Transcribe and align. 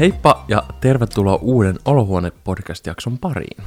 Heippa 0.00 0.44
ja 0.48 0.62
tervetuloa 0.80 1.38
uuden 1.42 1.78
Olohuone-podcast-jakson 1.84 3.18
pariin. 3.18 3.64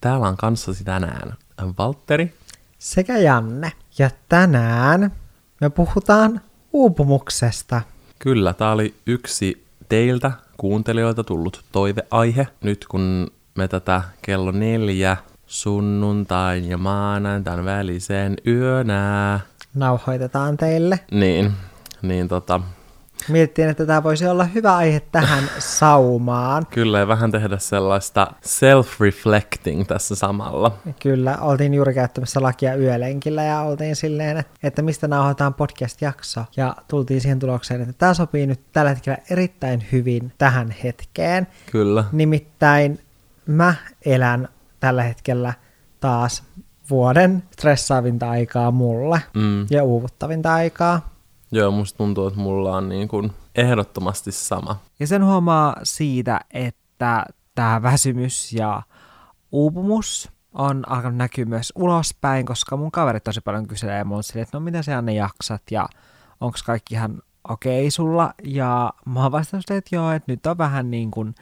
Täällä 0.00 0.28
on 0.28 0.36
kanssasi 0.36 0.84
tänään 0.84 1.32
Valtteri. 1.78 2.34
sekä 2.78 3.18
Janne. 3.18 3.72
Ja 3.98 4.10
tänään 4.28 5.12
me 5.60 5.70
puhutaan 5.70 6.40
uupumuksesta. 6.72 7.82
Kyllä, 8.18 8.52
tää 8.52 8.72
oli 8.72 8.94
yksi 9.06 9.66
teiltä 9.88 10.32
kuuntelijoilta 10.56 11.24
tullut 11.24 11.64
toiveaihe. 11.72 12.46
Nyt 12.62 12.86
kun 12.88 13.30
me 13.54 13.68
tätä 13.68 14.02
kello 14.22 14.50
neljä 14.50 15.16
sunnuntain 15.46 16.68
ja 16.68 16.78
maanantain 16.78 17.64
väliseen 17.64 18.36
yönä, 18.46 19.40
Nauhoitetaan 19.74 20.56
teille. 20.56 21.00
niin, 21.10 21.52
niin 22.02 22.28
tota, 22.28 22.60
Mietittiin, 23.28 23.68
että 23.68 23.86
tämä 23.86 24.02
voisi 24.02 24.26
olla 24.26 24.44
hyvä 24.44 24.76
aihe 24.76 25.00
tähän 25.00 25.44
saumaan. 25.58 26.66
kyllä 26.66 26.98
ja 26.98 27.08
vähän 27.08 27.30
tehdä 27.30 27.58
sellaista 27.58 28.26
self-reflecting 28.46 29.84
tässä 29.86 30.14
samalla. 30.14 30.78
Kyllä, 31.02 31.38
oltiin 31.40 31.74
juuri 31.74 31.94
käyttämässä 31.94 32.42
lakia 32.42 32.74
yölenkillä 32.76 33.42
ja 33.42 33.60
oltiin 33.60 33.96
silleen, 33.96 34.44
että- 34.62 34.82
mistä 34.82 35.08
nauhoitetaan 35.08 35.54
podcast-jakso. 35.54 36.44
Ja 36.56 36.76
tultiin 36.88 37.20
siihen 37.20 37.38
tulokseen, 37.38 37.80
että 37.80 37.92
tämä 37.92 38.14
sopii 38.14 38.46
nyt 38.46 38.60
tällä 38.72 38.90
hetkellä 38.90 39.18
erittäin 39.30 39.86
hyvin 39.92 40.32
tähän 40.38 40.74
hetkeen. 40.84 41.46
Kyllä. 41.72 42.04
Nimittäin 42.12 42.98
mä 43.46 43.74
elän 44.06 44.48
tällä 44.80 45.02
hetkellä 45.02 45.54
taas 46.00 46.42
vuoden 46.90 47.42
stressaavinta 47.52 48.30
aikaa 48.30 48.70
mulle 48.70 49.22
Mm. 49.34 49.66
ja 49.70 49.82
uuvuttavinta 49.84 50.54
aikaa. 50.54 51.11
Joo, 51.54 51.70
musta 51.70 51.96
tuntuu, 51.96 52.26
että 52.26 52.40
mulla 52.40 52.76
on 52.76 52.88
niin 52.88 53.08
kuin 53.08 53.32
ehdottomasti 53.54 54.32
sama. 54.32 54.76
Ja 55.00 55.06
sen 55.06 55.24
huomaa 55.24 55.76
siitä, 55.82 56.40
että 56.50 57.26
tämä 57.54 57.82
väsymys 57.82 58.52
ja 58.52 58.82
uupumus 59.52 60.32
on 60.52 60.90
alkanut 60.90 61.16
näkyä 61.16 61.44
myös 61.44 61.72
ulospäin, 61.76 62.46
koska 62.46 62.76
mun 62.76 62.90
kaverit 62.90 63.24
tosi 63.24 63.40
paljon 63.40 63.66
kyselee 63.66 64.04
mun 64.04 64.22
silleen, 64.22 64.42
että 64.42 64.58
no 64.58 64.64
mitä 64.64 64.82
sä 64.82 64.98
Anne 64.98 65.14
jaksat 65.14 65.62
ja 65.70 65.88
onko 66.40 66.58
kaikki 66.66 66.94
ihan 66.94 67.22
okei 67.48 67.80
okay 67.80 67.90
sulla. 67.90 68.34
Ja 68.44 68.92
mä 69.06 69.22
oon 69.22 69.32
vastannut 69.32 69.70
että 69.70 69.96
joo, 69.96 70.12
että 70.12 70.32
nyt 70.32 70.46
on 70.46 70.58
vähän 70.58 70.90
niin 70.90 71.10
kuin 71.10 71.34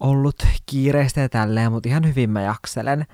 ollut 0.00 0.46
kiireistä 0.66 1.20
ja 1.20 1.28
tälleen, 1.28 1.72
mutta 1.72 1.88
ihan 1.88 2.06
hyvin 2.06 2.30
mä 2.30 2.42
jakselen. 2.42 3.06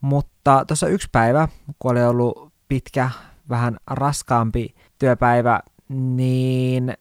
Mutta 0.00 0.64
tuossa 0.64 0.88
yksi 0.88 1.08
päivä, 1.12 1.48
kun 1.78 1.90
oli 1.90 2.04
ollut 2.04 2.52
pitkä, 2.68 3.10
vähän 3.48 3.76
raskaampi 3.86 4.74
työpäivä, 4.98 5.60
niin 5.88 6.94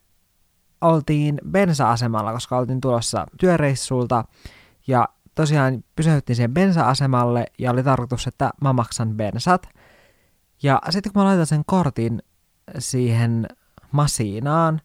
oltiin 0.81 1.41
bensa-asemalla, 1.51 2.33
koska 2.33 2.57
oltiin 2.57 2.81
tulossa 2.81 3.25
työreissulta 3.39 4.25
ja 4.87 5.07
tosiaan 5.35 5.83
pysähyttiin 5.95 6.35
siihen 6.35 6.53
bensa-asemalle 6.53 7.45
ja 7.59 7.71
oli 7.71 7.83
tarkoitus, 7.83 8.27
että 8.27 8.49
mä 8.61 8.73
maksan 8.73 9.13
bensat. 9.17 9.69
Ja 10.63 10.81
sitten 10.89 11.13
kun 11.13 11.21
mä 11.21 11.27
laitan 11.27 11.45
sen 11.45 11.63
kortin 11.65 12.23
siihen 12.79 13.47
masiinaan, 13.91 14.81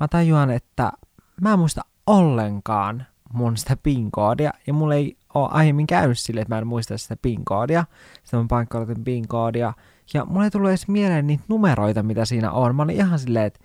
mä 0.00 0.08
tajuan, 0.08 0.50
että 0.50 0.92
mä 1.40 1.52
en 1.52 1.58
muista 1.58 1.80
ollenkaan 2.06 3.06
mun 3.32 3.56
sitä 3.56 3.76
PIN-koodia 3.82 4.50
ja 4.66 4.72
mulla 4.72 4.94
ei 4.94 5.16
ole 5.34 5.48
aiemmin 5.52 5.86
käynyt 5.86 6.18
sille, 6.18 6.40
että 6.40 6.54
mä 6.54 6.58
en 6.58 6.66
muista 6.66 6.98
sitä 6.98 7.16
PIN-koodia, 7.22 7.84
sitä 8.24 8.36
mun 8.36 8.48
pankkikortin 8.48 9.04
PIN-koodia. 9.04 9.72
Ja 10.14 10.24
mulla 10.24 10.44
ei 10.44 10.50
tullut 10.50 10.68
edes 10.68 10.88
mieleen 10.88 11.26
niitä 11.26 11.44
numeroita, 11.48 12.02
mitä 12.02 12.24
siinä 12.24 12.50
on. 12.50 12.76
Mä 12.76 12.82
olin 12.82 12.96
ihan 12.96 13.18
silleen, 13.18 13.46
että, 13.46 13.60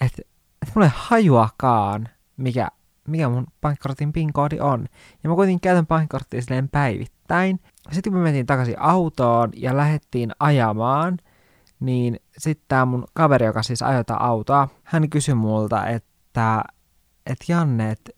että, 0.00 0.22
että 0.62 0.72
mulla 0.74 0.86
ei 0.86 0.92
hajuakaan, 0.94 2.08
mikä, 2.36 2.68
mikä 3.06 3.28
mun 3.28 3.46
pankkikortin 3.60 4.12
PIN-koodi 4.12 4.60
on. 4.60 4.86
Ja 5.22 5.30
mä 5.30 5.36
kuitenkin 5.36 5.60
käytän 5.60 5.86
pankkikorttia 5.86 6.42
silleen 6.42 6.68
päivittäin. 6.68 7.60
Sitten 7.90 8.12
kun 8.12 8.20
me 8.20 8.24
mentiin 8.24 8.46
takaisin 8.46 8.80
autoon 8.80 9.50
ja 9.56 9.76
lähdettiin 9.76 10.32
ajamaan, 10.40 11.18
niin 11.80 12.20
sitten 12.38 12.64
tämä 12.68 12.84
mun 12.84 13.04
kaveri, 13.12 13.46
joka 13.46 13.62
siis 13.62 13.82
ajota 13.82 14.14
autoa, 14.14 14.68
hän 14.84 15.10
kysyi 15.10 15.34
multa, 15.34 15.86
että, 15.86 16.62
että 17.26 17.44
Janne, 17.48 17.90
että, 17.90 18.10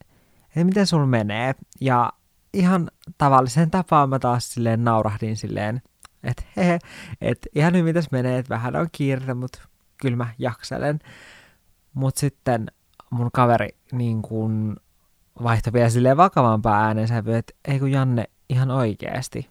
että 0.47 0.65
miten 0.65 0.87
sul 0.87 1.07
menee? 1.07 1.55
Ja 1.81 2.13
ihan 2.55 2.91
tavalliseen 3.19 3.71
tapaan 3.71 4.09
mä 4.09 4.19
taas 4.19 4.51
silleen 4.51 4.85
naurahdin 4.85 5.37
silleen, 5.37 5.83
että 6.25 6.43
hehe, 6.57 6.79
että 7.21 7.49
ihan 7.55 7.75
hyvin 7.75 7.95
tässä 7.95 8.09
menee, 8.13 8.39
että 8.39 8.55
vähän 8.55 8.77
on 8.77 8.87
kiirettä, 8.93 9.35
mutta 9.35 9.69
kyllä 10.01 10.17
mä 10.17 10.29
jakselen. 10.39 10.99
Mutta 11.95 12.21
sitten 12.21 12.67
mun 13.11 13.31
kaveri 13.33 13.69
niin 13.93 14.23
kun 14.23 14.77
vaihtoi 15.43 15.73
vielä 15.73 15.89
silleen 15.89 16.17
vakavampaa 16.17 16.85
äänensävyä, 16.85 17.39
että 17.39 17.53
ei 17.65 17.79
kun 17.79 17.91
Janne 17.91 18.25
ihan 18.49 18.71
oikeasti, 18.71 19.51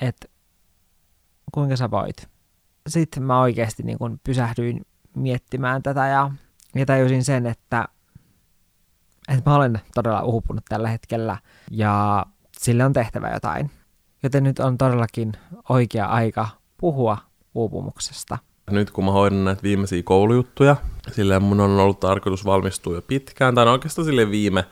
että 0.00 0.28
kuinka 1.52 1.76
sä 1.76 1.90
voit. 1.90 2.28
Sitten 2.88 3.22
mä 3.22 3.40
oikeasti 3.40 3.82
niin 3.82 3.98
kun 3.98 4.20
pysähdyin 4.24 4.86
miettimään 5.16 5.82
tätä 5.82 6.06
ja, 6.06 6.30
ja 6.74 6.86
tajusin 6.86 7.24
sen, 7.24 7.46
että, 7.46 7.88
että 9.28 9.50
mä 9.50 9.56
olen 9.56 9.80
todella 9.94 10.22
uupunut 10.22 10.64
tällä 10.68 10.88
hetkellä 10.88 11.38
ja 11.70 12.26
sille 12.58 12.84
on 12.84 12.92
tehtävä 12.92 13.30
jotain. 13.30 13.70
Joten 14.22 14.44
nyt 14.44 14.58
on 14.58 14.78
todellakin 14.78 15.32
oikea 15.68 16.06
aika 16.06 16.48
puhua 16.78 17.18
uupumuksesta. 17.54 18.38
Nyt 18.70 18.90
kun 18.90 19.04
mä 19.04 19.10
hoidan 19.10 19.44
näitä 19.44 19.62
viimeisiä 19.62 20.02
koulujuttuja, 20.02 20.76
silleen 21.12 21.42
mun 21.42 21.60
on 21.60 21.80
ollut 21.80 22.00
tarkoitus 22.00 22.44
valmistua 22.44 22.94
jo 22.94 23.02
pitkään, 23.02 23.54
tai 23.54 23.64
no 23.64 23.72
oikeastaan 23.72 24.04
sille 24.04 24.30
viime 24.30 24.64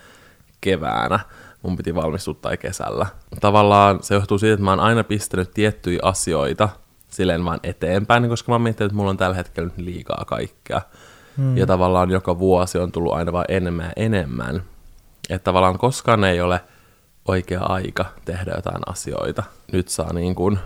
keväänä 0.60 1.20
mun 1.62 1.76
piti 1.76 1.94
valmistua 1.94 2.34
tai 2.34 2.56
kesällä. 2.56 3.06
Tavallaan 3.40 4.02
se 4.02 4.14
johtuu 4.14 4.38
siitä, 4.38 4.54
että 4.54 4.64
mä 4.64 4.70
oon 4.70 4.80
aina 4.80 5.04
pistänyt 5.04 5.50
tiettyjä 5.54 6.00
asioita 6.02 6.68
silleen 7.08 7.44
vaan 7.44 7.60
eteenpäin, 7.62 8.28
koska 8.28 8.52
mä 8.52 8.54
oon 8.54 8.62
miettinyt, 8.62 8.90
että 8.90 8.96
mulla 8.96 9.10
on 9.10 9.16
tällä 9.16 9.36
hetkellä 9.36 9.68
nyt 9.68 9.78
liikaa 9.86 10.24
kaikkea. 10.26 10.80
Hmm. 11.36 11.56
Ja 11.56 11.66
tavallaan 11.66 12.10
joka 12.10 12.38
vuosi 12.38 12.78
on 12.78 12.92
tullut 12.92 13.12
aina 13.12 13.32
vaan 13.32 13.44
enemmän 13.48 13.86
ja 13.86 13.92
enemmän. 13.96 14.62
Että 15.30 15.44
tavallaan 15.44 15.78
koskaan 15.78 16.24
ei 16.24 16.40
ole 16.40 16.60
oikea 17.28 17.60
aika 17.60 18.04
tehdä 18.24 18.52
jotain 18.56 18.82
asioita. 18.86 19.42
Nyt 19.72 19.88
saa 19.88 20.12
niin 20.12 20.34
kuin 20.34 20.58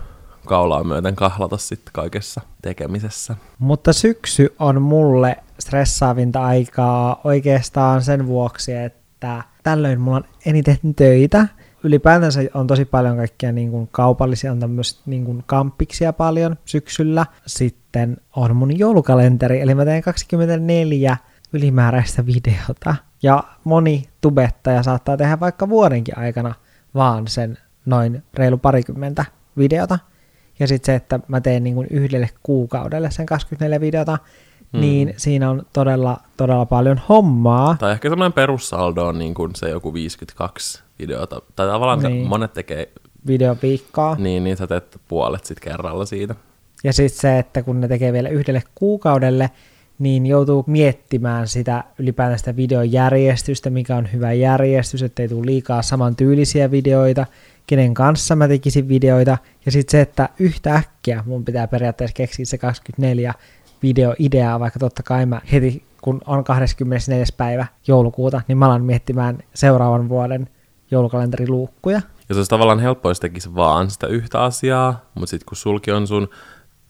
kaulaa 0.45 0.83
myöten 0.83 1.15
kahlata 1.15 1.57
sitten 1.57 1.93
kaikessa 1.93 2.41
tekemisessä. 2.61 3.35
Mutta 3.59 3.93
syksy 3.93 4.55
on 4.59 4.81
mulle 4.81 5.37
stressaavinta 5.59 6.45
aikaa 6.45 7.21
oikeastaan 7.23 8.01
sen 8.01 8.27
vuoksi, 8.27 8.73
että 8.73 9.43
tällöin 9.63 10.01
mulla 10.01 10.17
on 10.17 10.25
eniten 10.45 10.77
töitä. 10.95 11.47
Ylipäätänsä 11.83 12.39
on 12.53 12.67
tosi 12.67 12.85
paljon 12.85 13.17
kaikkia 13.17 13.51
niin 13.51 13.71
kuin 13.71 13.89
kaupallisia, 13.91 14.51
on 14.51 14.59
tämmöistä 14.59 15.01
niin 15.05 15.25
kuin 15.25 15.43
kamppiksia 15.45 16.13
paljon 16.13 16.55
syksyllä. 16.65 17.25
Sitten 17.45 18.17
on 18.35 18.55
mun 18.55 18.79
joulukalenteri, 18.79 19.61
eli 19.61 19.75
mä 19.75 19.85
teen 19.85 20.01
24 20.01 21.17
ylimääräistä 21.53 22.25
videota. 22.25 22.95
Ja 23.23 23.43
moni 23.63 24.09
tubettaja 24.21 24.83
saattaa 24.83 25.17
tehdä 25.17 25.39
vaikka 25.39 25.69
vuodenkin 25.69 26.17
aikana 26.17 26.55
vaan 26.95 27.27
sen 27.27 27.57
noin 27.85 28.23
reilu 28.33 28.57
parikymmentä 28.57 29.25
videota. 29.57 29.99
Ja 30.59 30.67
sitten 30.67 30.85
se, 30.85 30.95
että 30.95 31.19
mä 31.27 31.41
teen 31.41 31.63
niin 31.63 31.75
kuin 31.75 31.87
yhdelle 31.89 32.29
kuukaudelle 32.43 33.11
sen 33.11 33.25
24 33.25 33.81
videota, 33.81 34.17
Hmm. 34.75 34.77
mm. 34.77 34.81
niin 34.81 35.13
siinä 35.17 35.49
on 35.49 35.65
todella, 35.73 36.17
todella 36.37 36.65
paljon 36.65 37.01
hommaa. 37.09 37.75
Tai 37.79 37.91
ehkä 37.91 38.09
semmoinen 38.09 38.33
perussaldo 38.33 39.05
on 39.05 39.19
niin 39.19 39.33
kuin 39.33 39.55
se 39.55 39.69
joku 39.69 39.93
52 39.93 40.83
videota. 40.99 41.41
Tai 41.55 41.67
tavallaan 41.67 41.99
niin. 41.99 42.11
Niin. 42.11 42.27
monet 42.27 42.53
tekee 42.53 42.91
videoviikkoa. 43.27 44.15
niin, 44.19 44.43
niin 44.43 44.57
sä 44.57 44.67
teet 44.67 45.01
puolet 45.07 45.45
sitten 45.45 45.71
kerralla 45.71 46.05
siitä. 46.05 46.35
Ja 46.83 46.93
sitten 46.93 47.19
se, 47.19 47.39
että 47.39 47.63
kun 47.63 47.81
ne 47.81 47.87
tekee 47.87 48.13
vielä 48.13 48.29
yhdelle 48.29 48.63
kuukaudelle, 48.75 49.51
niin 49.99 50.25
joutuu 50.25 50.63
miettimään 50.67 51.47
sitä 51.47 51.83
ylipäätään 51.99 52.39
sitä 52.39 52.55
videojärjestystä, 52.55 53.69
mikä 53.69 53.95
on 53.95 54.11
hyvä 54.13 54.33
järjestys, 54.33 55.03
ettei 55.03 55.27
tule 55.27 55.45
liikaa 55.45 55.81
samantyylisiä 55.81 56.71
videoita, 56.71 57.25
kenen 57.67 57.93
kanssa 57.93 58.35
mä 58.35 58.47
tekisin 58.47 58.87
videoita. 58.87 59.37
Ja 59.65 59.71
sitten 59.71 59.91
se, 59.91 60.01
että 60.01 60.29
yhtäkkiä 60.39 61.23
mun 61.25 61.45
pitää 61.45 61.67
periaatteessa 61.67 62.15
keksiä 62.15 62.45
se 62.45 62.57
24 62.57 63.33
videoideaa, 63.83 64.59
vaikka 64.59 64.79
totta 64.79 65.03
kai 65.03 65.25
mä 65.25 65.41
heti 65.51 65.83
kun 66.05 66.21
on 66.25 66.43
24. 66.43 67.25
päivä 67.37 67.67
joulukuuta, 67.87 68.41
niin 68.47 68.57
mä 68.57 68.65
alan 68.65 68.85
miettimään 68.85 69.37
seuraavan 69.53 70.09
vuoden 70.09 70.49
joulukalenteriluukkuja. 70.91 72.01
Ja 72.29 72.35
se 72.35 72.39
olisi 72.39 72.49
tavallaan 72.49 72.79
helppo, 72.79 73.09
jos 73.09 73.19
tekisi 73.19 73.55
vaan 73.55 73.91
sitä 73.91 74.07
yhtä 74.07 74.41
asiaa, 74.41 75.05
mutta 75.15 75.29
sitten 75.29 75.45
kun 75.45 75.57
sulki 75.57 75.91
on 75.91 76.07
sun 76.07 76.29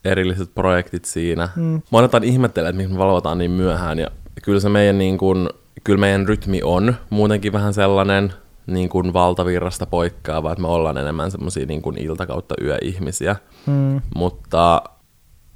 erilliset 0.05 0.55
projektit 0.55 1.05
siinä. 1.05 1.49
Mm. 1.55 1.81
Monet 1.91 2.13
aina 2.13 2.25
ihmettelee, 2.25 2.69
että 2.69 2.77
miksi 2.77 2.93
me 2.93 2.99
valvotaan 2.99 3.37
niin 3.37 3.51
myöhään. 3.51 3.99
Ja 3.99 4.07
kyllä 4.43 4.59
se 4.59 4.69
meidän, 4.69 4.97
niin 4.97 5.17
kuin, 5.17 5.49
kyllä 5.83 5.99
meidän 5.99 6.27
rytmi 6.27 6.61
on 6.63 6.95
muutenkin 7.09 7.53
vähän 7.53 7.73
sellainen 7.73 8.33
niin 8.67 8.89
kuin 8.89 9.13
valtavirrasta 9.13 9.85
poikkeava, 9.85 10.51
että 10.51 10.61
me 10.61 10.67
ollaan 10.67 10.97
enemmän 10.97 11.31
semmoisia 11.31 11.65
niin 11.65 11.81
kuin 11.81 11.97
ilta 11.97 12.27
kautta 12.27 12.55
yöihmisiä. 12.61 13.35
Mm. 13.65 14.01
Mutta 14.15 14.81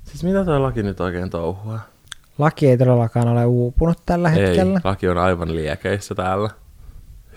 siis 0.03 0.23
mitä 0.23 0.45
toi 0.45 0.59
laki 0.59 0.83
nyt 0.83 0.99
oikein 0.99 1.29
touhua? 1.29 1.79
Laki 2.37 2.67
ei 2.67 2.77
todellakaan 2.77 3.27
ole 3.27 3.45
uupunut 3.45 3.97
tällä 4.05 4.29
hetkellä. 4.29 4.73
Ei, 4.73 4.81
laki 4.83 5.09
on 5.09 5.17
aivan 5.17 5.55
liekeissä 5.55 6.15
täällä. 6.15 6.49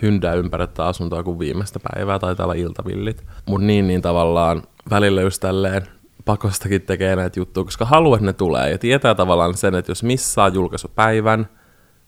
Hyndää 0.03 0.35
ympärettä 0.35 0.87
asuntoa 0.87 1.23
kuin 1.23 1.39
viimeistä 1.39 1.81
päivää, 1.93 2.19
taitaa 2.19 2.47
olla 2.47 2.55
iltavillit. 2.55 3.25
Mutta 3.47 3.67
niin, 3.67 3.87
niin 3.87 4.03
tavallaan 4.03 4.63
välillä 4.91 5.23
just 5.23 5.41
tälleen 5.41 5.83
pakostakin 6.25 6.83
tekee 6.83 7.17
näitä 7.17 7.41
juttuja, 7.41 7.65
koska 7.65 7.85
haluaa, 7.85 8.17
että 8.17 8.27
ne 8.27 8.33
tulee. 8.33 8.71
Ja 8.71 8.79
tietää 8.79 9.15
tavallaan 9.15 9.57
sen, 9.57 9.75
että 9.75 9.91
jos 9.91 10.03
missaa 10.03 10.49
julkaisupäivän, 10.49 11.49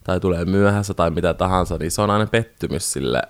tai 0.05 0.21
tulee 0.21 0.45
myöhässä 0.45 0.95
tai 0.95 1.11
mitä 1.11 1.35
tahansa, 1.35 1.77
niin 1.79 1.91
se 1.91 2.03
on 2.03 2.11
aina 2.11 2.27
pettymys 2.27 2.93
sille 2.93 3.23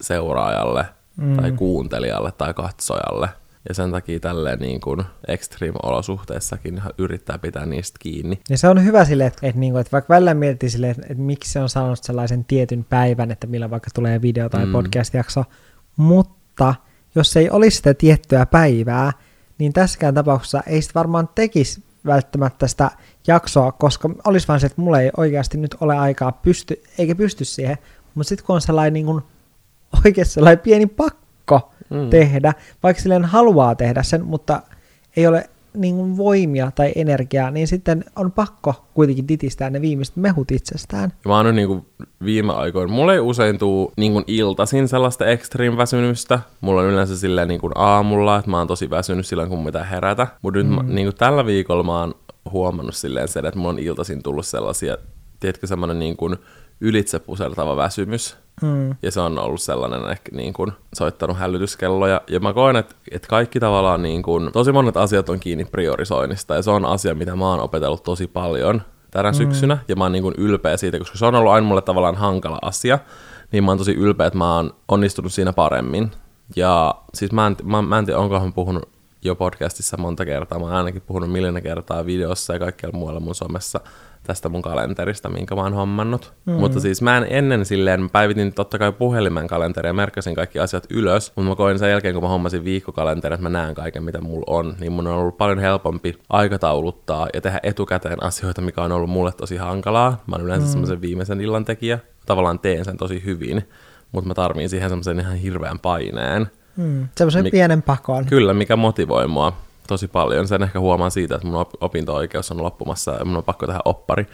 seuraajalle, 0.00 0.86
mm. 1.16 1.36
tai 1.36 1.52
kuuntelijalle, 1.52 2.32
tai 2.32 2.54
katsojalle. 2.54 3.28
Ja 3.68 3.74
sen 3.74 3.90
takia 3.90 4.20
tälleen 4.20 4.58
niin 4.58 4.80
kuin 4.80 5.04
extreme-olosuhteissakin 5.28 6.82
yrittää 6.98 7.38
pitää 7.38 7.66
niistä 7.66 7.96
kiinni. 8.00 8.40
Ja 8.50 8.58
se 8.58 8.68
on 8.68 8.84
hyvä 8.84 9.04
sille, 9.04 9.26
että, 9.26 9.46
että, 9.46 9.60
niin 9.60 9.72
kuin, 9.72 9.80
että 9.80 9.92
vaikka 9.92 10.14
välillä 10.14 10.34
miettii 10.34 10.70
sille, 10.70 10.90
että, 10.90 11.02
että 11.02 11.22
miksi 11.22 11.52
se 11.52 11.60
on 11.60 11.68
sanonut 11.68 12.02
sellaisen 12.02 12.44
tietyn 12.44 12.84
päivän, 12.84 13.30
että 13.30 13.46
millä 13.46 13.70
vaikka 13.70 13.90
tulee 13.94 14.22
video 14.22 14.48
tai 14.48 14.66
mm. 14.66 14.72
podcast-jakso, 14.72 15.44
mutta 15.96 16.74
jos 17.14 17.36
ei 17.36 17.50
olisi 17.50 17.76
sitä 17.76 17.94
tiettyä 17.94 18.46
päivää, 18.46 19.12
niin 19.58 19.72
tässäkään 19.72 20.14
tapauksessa 20.14 20.62
ei 20.66 20.82
sitä 20.82 20.94
varmaan 20.94 21.28
tekisi 21.34 21.82
välttämättä 22.06 22.66
sitä 22.66 22.90
jaksoa, 23.26 23.72
koska 23.72 24.10
olisi 24.24 24.48
vain 24.48 24.60
se, 24.60 24.66
että 24.66 24.80
mulla 24.80 25.00
ei 25.00 25.10
oikeasti 25.16 25.58
nyt 25.58 25.76
ole 25.80 25.96
aikaa 25.98 26.32
pysty, 26.32 26.82
eikä 26.98 27.14
pysty 27.14 27.44
siihen, 27.44 27.78
mutta 28.14 28.28
sitten 28.28 28.46
kun 28.46 28.54
on 28.54 28.60
sellainen 28.60 28.92
niin 28.92 29.06
kuin, 29.06 29.22
oikeasti 30.04 30.34
sellainen 30.34 30.62
pieni 30.62 30.86
pakko 30.86 31.72
mm. 31.90 32.10
tehdä, 32.10 32.52
vaikka 32.82 33.02
silleen 33.02 33.24
haluaa 33.24 33.74
tehdä 33.74 34.02
sen, 34.02 34.24
mutta 34.24 34.62
ei 35.16 35.26
ole 35.26 35.50
niin 35.76 35.96
kuin 35.96 36.16
voimia 36.16 36.70
tai 36.74 36.92
energiaa, 36.94 37.50
niin 37.50 37.68
sitten 37.68 38.04
on 38.16 38.32
pakko 38.32 38.74
kuitenkin 38.94 39.26
titistää 39.26 39.70
ne 39.70 39.80
viimeiset 39.80 40.16
mehut 40.16 40.50
itsestään. 40.50 41.12
Mä 41.24 41.36
oon 41.36 41.46
nyt 41.46 41.54
niin 41.54 41.68
kuin 41.68 41.86
viime 42.24 42.52
aikoina, 42.52 42.92
mulla 42.92 43.12
ei 43.12 43.20
usein 43.20 43.58
tuu 43.58 43.92
niin 43.96 44.12
kuin 44.12 44.24
iltaisin 44.26 44.88
sellaista 44.88 45.26
extreme 45.26 45.76
väsymystä. 45.76 46.40
Mulla 46.60 46.80
on 46.80 46.86
yleensä 46.86 47.16
silleen 47.16 47.48
niin 47.48 47.60
kuin 47.60 47.72
aamulla, 47.74 48.38
että 48.38 48.50
mä 48.50 48.58
oon 48.58 48.66
tosi 48.66 48.90
väsynyt 48.90 49.26
silloin, 49.26 49.48
kun 49.48 49.64
mitä 49.64 49.84
herätä. 49.84 50.26
Mutta 50.42 50.58
nyt 50.58 50.68
mm. 50.68 50.74
mä, 50.74 50.82
niin 50.82 51.06
kuin 51.06 51.16
tällä 51.16 51.46
viikolla 51.46 51.82
mä 51.82 52.00
oon 52.00 52.14
huomannut 52.50 52.94
silleen 52.94 53.28
sen, 53.28 53.46
että 53.46 53.58
mulla 53.58 53.72
on 53.72 53.78
iltaisin 53.78 54.22
tullut 54.22 54.46
sellaisia, 54.46 54.98
tiedätkö, 55.40 55.66
semmoinen 55.66 55.98
niin 55.98 56.16
kuin 56.16 56.36
ylitse 56.80 57.18
pusertava 57.18 57.76
väsymys. 57.76 58.36
Mm. 58.62 58.94
Ja 59.02 59.10
se 59.10 59.20
on 59.20 59.38
ollut 59.38 59.62
sellainen 59.62 60.10
ehkä 60.10 60.36
niin 60.36 60.52
kuin 60.52 60.72
soittanut 60.94 61.38
hälytyskelloja. 61.38 62.20
Ja 62.28 62.40
mä 62.40 62.52
koen, 62.52 62.76
että, 62.76 62.94
että 63.10 63.28
kaikki 63.28 63.60
tavallaan 63.60 64.02
niin 64.02 64.22
kuin, 64.22 64.52
tosi 64.52 64.72
monet 64.72 64.96
asiat 64.96 65.28
on 65.28 65.40
kiinni 65.40 65.64
priorisoinnista. 65.64 66.54
Ja 66.54 66.62
se 66.62 66.70
on 66.70 66.84
asia, 66.84 67.14
mitä 67.14 67.36
mä 67.36 67.50
oon 67.50 67.60
opetellut 67.60 68.02
tosi 68.02 68.26
paljon 68.26 68.82
tänä 69.10 69.30
mm. 69.30 69.36
syksynä. 69.36 69.78
Ja 69.88 69.96
mä 69.96 70.04
oon 70.04 70.12
niin 70.12 70.22
kuin 70.22 70.34
ylpeä 70.38 70.76
siitä, 70.76 70.98
koska 70.98 71.18
se 71.18 71.26
on 71.26 71.34
ollut 71.34 71.52
aina 71.52 71.66
mulle 71.66 71.82
tavallaan 71.82 72.16
hankala 72.16 72.58
asia. 72.62 72.98
Niin 73.52 73.64
mä 73.64 73.70
oon 73.70 73.78
tosi 73.78 73.92
ylpeä, 73.92 74.26
että 74.26 74.38
mä 74.38 74.56
oon 74.56 74.74
onnistunut 74.88 75.32
siinä 75.32 75.52
paremmin. 75.52 76.10
Ja 76.56 76.94
siis 77.14 77.32
mä 77.32 77.46
en, 77.46 77.56
mä, 77.64 77.82
mä 77.82 77.98
en 77.98 78.06
tiedä, 78.06 78.20
onkohan 78.20 78.52
puhunut 78.52 78.88
jo 79.22 79.34
podcastissa 79.34 79.96
monta 79.96 80.24
kertaa. 80.24 80.58
Mä 80.58 80.64
oon 80.64 80.74
ainakin 80.74 81.02
puhunut 81.02 81.32
miljoona 81.32 81.60
kertaa 81.60 82.06
videossa 82.06 82.52
ja 82.52 82.58
kaikkialla 82.58 82.98
muualla 82.98 83.20
mun 83.20 83.34
somessa 83.34 83.80
tästä 84.26 84.48
mun 84.48 84.62
kalenterista, 84.62 85.28
minkä 85.28 85.54
mä 85.54 85.62
oon 85.62 85.74
hommannut. 85.74 86.34
Mm. 86.46 86.52
Mutta 86.52 86.80
siis 86.80 87.02
mä 87.02 87.16
en 87.16 87.26
ennen 87.30 87.64
silleen, 87.64 88.02
mä 88.02 88.08
päivitin 88.12 88.54
totta 88.54 88.78
kai 88.78 88.92
puhelimen 88.92 89.46
kalenteria 89.46 89.88
ja 89.90 89.94
merkkasin 89.94 90.34
kaikki 90.34 90.58
asiat 90.58 90.86
ylös, 90.90 91.32
mutta 91.36 91.48
mä 91.48 91.56
koin 91.56 91.78
sen 91.78 91.90
jälkeen, 91.90 92.14
kun 92.14 92.22
mä 92.22 92.28
hommasin 92.28 92.64
viikkokalenterin, 92.64 93.34
että 93.34 93.42
mä 93.42 93.58
näen 93.58 93.74
kaiken, 93.74 94.02
mitä 94.02 94.20
mulla 94.20 94.44
on, 94.46 94.74
niin 94.80 94.92
mun 94.92 95.06
on 95.06 95.14
ollut 95.14 95.38
paljon 95.38 95.58
helpompi 95.58 96.18
aikatauluttaa 96.30 97.28
ja 97.34 97.40
tehdä 97.40 97.60
etukäteen 97.62 98.22
asioita, 98.22 98.60
mikä 98.60 98.82
on 98.82 98.92
ollut 98.92 99.10
mulle 99.10 99.32
tosi 99.32 99.56
hankalaa. 99.56 100.22
Mä 100.26 100.36
oon 100.36 100.44
yleensä 100.44 100.66
mm. 100.66 100.70
semmoisen 100.70 101.00
viimeisen 101.00 101.40
illan 101.40 101.64
tekijä. 101.64 101.98
Tavallaan 102.26 102.58
teen 102.58 102.84
sen 102.84 102.96
tosi 102.96 103.22
hyvin, 103.24 103.68
mutta 104.12 104.28
mä 104.28 104.34
tarviin 104.34 104.68
siihen 104.68 104.88
semmoisen 104.88 105.20
ihan 105.20 105.36
hirveän 105.36 105.78
paineen. 105.78 106.46
Mm. 106.76 107.08
Semmoisen 107.16 107.44
Mik- 107.44 107.50
pienen 107.50 107.82
pakon. 107.82 108.26
Kyllä, 108.26 108.54
mikä 108.54 108.76
motivoi 108.76 109.28
mua 109.28 109.52
tosi 109.86 110.08
paljon. 110.08 110.48
Sen 110.48 110.62
ehkä 110.62 110.80
huomaan 110.80 111.10
siitä, 111.10 111.34
että 111.34 111.46
mun 111.46 111.66
opinto-oikeus 111.80 112.50
on 112.50 112.62
loppumassa 112.62 113.12
ja 113.12 113.24
mun 113.24 113.36
on 113.36 113.44
pakko 113.44 113.66
tehdä 113.66 113.80
oppari. 113.84 114.26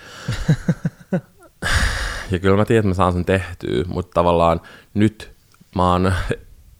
ja 2.30 2.38
kyllä 2.38 2.56
mä 2.56 2.64
tiedän, 2.64 2.80
että 2.80 2.88
mä 2.88 2.94
saan 2.94 3.12
sen 3.12 3.24
tehtyä, 3.24 3.84
mutta 3.86 4.14
tavallaan 4.14 4.60
nyt 4.94 5.32
mä 5.74 5.92
oon 5.92 6.12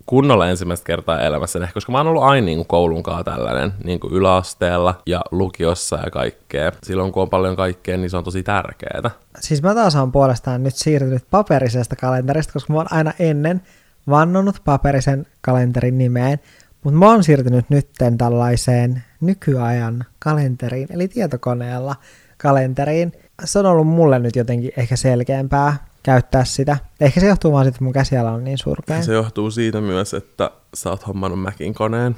kunnolla 0.07 0.49
ensimmäistä 0.49 0.85
kertaa 0.85 1.21
elämässä, 1.21 1.69
koska 1.75 1.93
mä 1.93 1.99
oon 1.99 2.07
ollut 2.07 2.23
aina 2.23 2.45
niin 2.45 2.67
koulunkaan 2.67 3.25
tällainen 3.25 3.73
niin 3.85 4.01
kuin 4.01 4.13
yläasteella 4.13 5.03
ja 5.07 5.25
lukiossa 5.31 5.97
ja 5.97 6.11
kaikkea. 6.11 6.73
Silloin 6.83 7.13
kun 7.13 7.23
on 7.23 7.31
paljon 7.31 7.57
kaikkea, 7.57 7.97
niin 7.97 8.11
se 8.11 8.17
on 8.17 8.25
tosi 8.25 8.43
tärkeää. 8.43 9.11
Siis 9.41 9.63
mä 9.63 9.75
taas 9.75 9.97
on 9.97 10.13
puolestaan 10.13 10.63
nyt 10.63 10.75
siirtynyt 10.75 11.25
paperisesta 11.31 11.97
kalenterista, 11.97 12.53
koska 12.53 12.73
mä 12.73 12.79
oon 12.79 12.93
aina 12.93 13.13
ennen 13.19 13.63
vannonut 14.09 14.57
paperisen 14.65 15.27
kalenterin 15.41 15.99
nimeen, 15.99 16.41
mutta 16.85 16.99
mä 16.99 17.07
oon 17.07 17.25
siirtynyt 17.25 17.71
nytten 17.71 18.19
tällaiseen 18.19 19.05
nykyajan 19.21 20.05
kalenteriin, 20.19 20.89
eli 20.91 21.09
tietokoneella 21.09 21.97
kalenteriin. 22.39 23.13
Se 23.45 23.59
on 23.59 23.67
ollut 23.67 23.89
mulle 23.89 24.19
nyt 24.19 24.37
jotenkin 24.37 24.73
ehkä 24.77 24.97
selkeämpää 24.97 25.77
käyttää 26.03 26.45
sitä. 26.45 26.77
Ehkä 27.01 27.21
se 27.21 27.27
johtuu 27.27 27.53
vaan 27.53 27.65
siitä, 27.65 27.75
että 27.75 27.85
mun 27.85 27.93
käsiala 27.93 28.31
on 28.31 28.45
niin 28.45 28.59
surkea. 28.59 29.03
Se 29.03 29.13
johtuu 29.13 29.51
siitä 29.51 29.81
myös, 29.81 30.15
että 30.15 30.51
sä 30.75 30.91
oot 30.91 31.07
hommannut 31.07 31.41
Macin 31.41 31.75
koneen 31.75 32.17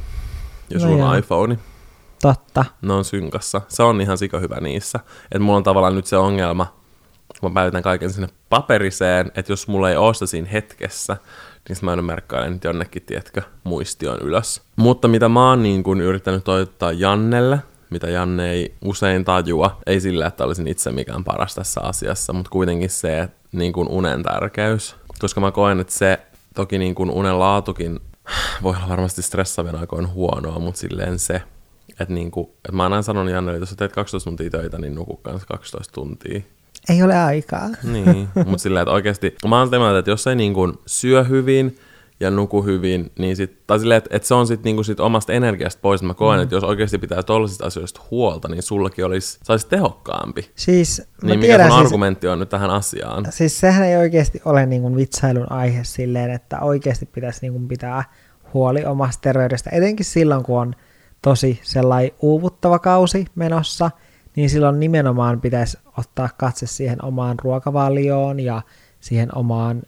ja 0.70 0.78
no 0.78 0.86
sulla 0.86 1.10
on 1.10 1.18
iPhone. 1.18 1.58
Totta. 2.22 2.64
Ne 2.82 2.92
on 2.92 3.04
synkassa. 3.04 3.60
Se 3.68 3.82
on 3.82 4.00
ihan 4.00 4.18
sika 4.18 4.38
hyvä 4.38 4.60
niissä. 4.60 5.00
Että 5.24 5.38
mulla 5.38 5.56
on 5.56 5.62
tavallaan 5.62 5.96
nyt 5.96 6.06
se 6.06 6.16
ongelma, 6.16 6.74
kun 7.40 7.50
mä 7.50 7.54
päivitän 7.54 7.82
kaiken 7.82 8.12
sinne 8.12 8.28
paperiseen, 8.48 9.32
että 9.34 9.52
jos 9.52 9.68
mulla 9.68 9.90
ei 9.90 9.96
ole 9.96 10.14
sitä 10.14 10.26
siinä 10.26 10.48
hetkessä, 10.52 11.16
niin 11.68 11.78
mä 11.82 11.92
en 11.92 12.04
merkkailen 12.04 12.52
nyt 12.52 12.64
jonnekin, 12.64 13.02
tiedätkö, 13.02 13.42
muistion 13.64 14.18
ylös. 14.20 14.62
Mutta 14.76 15.08
mitä 15.08 15.28
mä 15.28 15.50
oon 15.50 15.62
niin 15.62 15.82
kun 15.82 16.00
yrittänyt 16.00 16.44
toivottaa 16.44 16.92
Jannelle, 16.92 17.58
mitä 17.90 18.10
Janne 18.10 18.50
ei 18.50 18.74
usein 18.84 19.24
tajua, 19.24 19.80
ei 19.86 20.00
sillä, 20.00 20.26
että 20.26 20.44
olisin 20.44 20.68
itse 20.68 20.92
mikään 20.92 21.24
paras 21.24 21.54
tässä 21.54 21.80
asiassa, 21.80 22.32
mutta 22.32 22.50
kuitenkin 22.50 22.90
se 22.90 23.28
niin 23.52 23.72
kuin 23.72 23.88
unen 23.88 24.22
tärkeys. 24.22 24.96
Koska 25.18 25.40
mä 25.40 25.50
koen, 25.50 25.80
että 25.80 25.92
se 25.92 26.18
toki 26.54 26.78
niin 26.78 26.94
kuin 26.94 27.10
unen 27.10 27.38
laatukin 27.38 28.00
voi 28.62 28.74
olla 28.76 28.88
varmasti 28.88 29.22
stressaavien 29.22 29.76
aikoin 29.76 30.12
huonoa, 30.12 30.58
mutta 30.58 30.80
silleen 30.80 31.18
se, 31.18 31.42
että, 32.00 32.14
niin 32.14 32.30
kuin, 32.30 32.46
että 32.46 32.72
mä 32.72 32.82
aina 32.82 33.02
sanonut 33.02 33.32
Jannelle, 33.32 33.56
että 33.56 33.62
jos 33.62 33.70
sä 33.70 33.76
teet 33.76 33.92
12 33.92 34.30
tuntia 34.30 34.50
töitä, 34.50 34.78
niin 34.78 34.94
nuku 34.94 35.20
12 35.48 35.92
tuntia 35.92 36.40
ei 36.88 37.02
ole 37.02 37.18
aikaa. 37.18 37.68
Niin, 37.82 38.28
mutta 38.34 38.58
silleen, 38.58 38.82
että 38.82 38.92
oikeasti, 38.92 39.36
mä 39.48 39.58
oon 39.58 39.66
sitä 39.66 39.98
että 39.98 40.10
jos 40.10 40.26
ei 40.26 40.36
niin 40.36 40.54
kuin 40.54 40.72
syö 40.86 41.24
hyvin 41.24 41.78
ja 42.20 42.30
nuku 42.30 42.62
hyvin, 42.62 43.12
niin 43.18 43.36
sit, 43.36 43.66
tai 43.66 43.78
silleen, 43.78 43.98
että, 43.98 44.16
että 44.16 44.28
se 44.28 44.34
on 44.34 44.46
sitten 44.46 44.76
niin 44.76 44.84
sit 44.84 45.00
omasta 45.00 45.32
energiasta 45.32 45.80
pois. 45.82 46.02
Mä 46.02 46.14
koen, 46.14 46.38
mm. 46.38 46.42
että 46.42 46.54
jos 46.54 46.64
oikeasti 46.64 46.98
pitää 46.98 47.22
tollaisista 47.22 47.66
asioista 47.66 48.00
huolta, 48.10 48.48
niin 48.48 48.62
sullakin 48.62 49.04
olisi, 49.04 49.38
saisi 49.42 49.68
tehokkaampi. 49.68 50.50
Siis, 50.54 51.02
niin 51.22 51.40
mikä 51.40 51.56
sun 51.56 51.66
siis, 51.66 51.80
argumentti 51.80 52.28
on 52.28 52.38
nyt 52.38 52.48
tähän 52.48 52.70
asiaan? 52.70 53.26
Siis 53.30 53.60
sehän 53.60 53.86
ei 53.86 53.96
oikeasti 53.96 54.42
ole 54.44 54.66
niin 54.66 54.82
kuin 54.82 54.96
vitsailun 54.96 55.52
aihe 55.52 55.84
silleen, 55.84 56.30
että 56.30 56.60
oikeasti 56.60 57.06
pitäisi 57.06 57.38
niin 57.42 57.52
kuin 57.52 57.68
pitää 57.68 58.04
huoli 58.54 58.84
omasta 58.84 59.20
terveydestä, 59.20 59.70
etenkin 59.72 60.06
silloin, 60.06 60.42
kun 60.42 60.60
on 60.60 60.74
tosi 61.22 61.60
sellainen 61.62 62.10
uuvuttava 62.20 62.78
kausi 62.78 63.26
menossa– 63.34 63.90
niin 64.36 64.50
silloin 64.50 64.80
nimenomaan 64.80 65.40
pitäisi 65.40 65.78
ottaa 65.98 66.28
katse 66.36 66.66
siihen 66.66 67.04
omaan 67.04 67.36
ruokavalioon 67.42 68.40
ja 68.40 68.62
siihen 69.00 69.36
omaan 69.38 69.82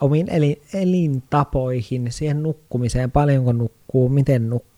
omiin 0.00 0.30
elin, 0.30 0.62
elintapoihin, 0.74 2.06
siihen 2.12 2.42
nukkumiseen, 2.42 3.10
paljonko 3.10 3.52
nukkuu, 3.52 4.08
miten 4.08 4.50
nukkuu. 4.50 4.70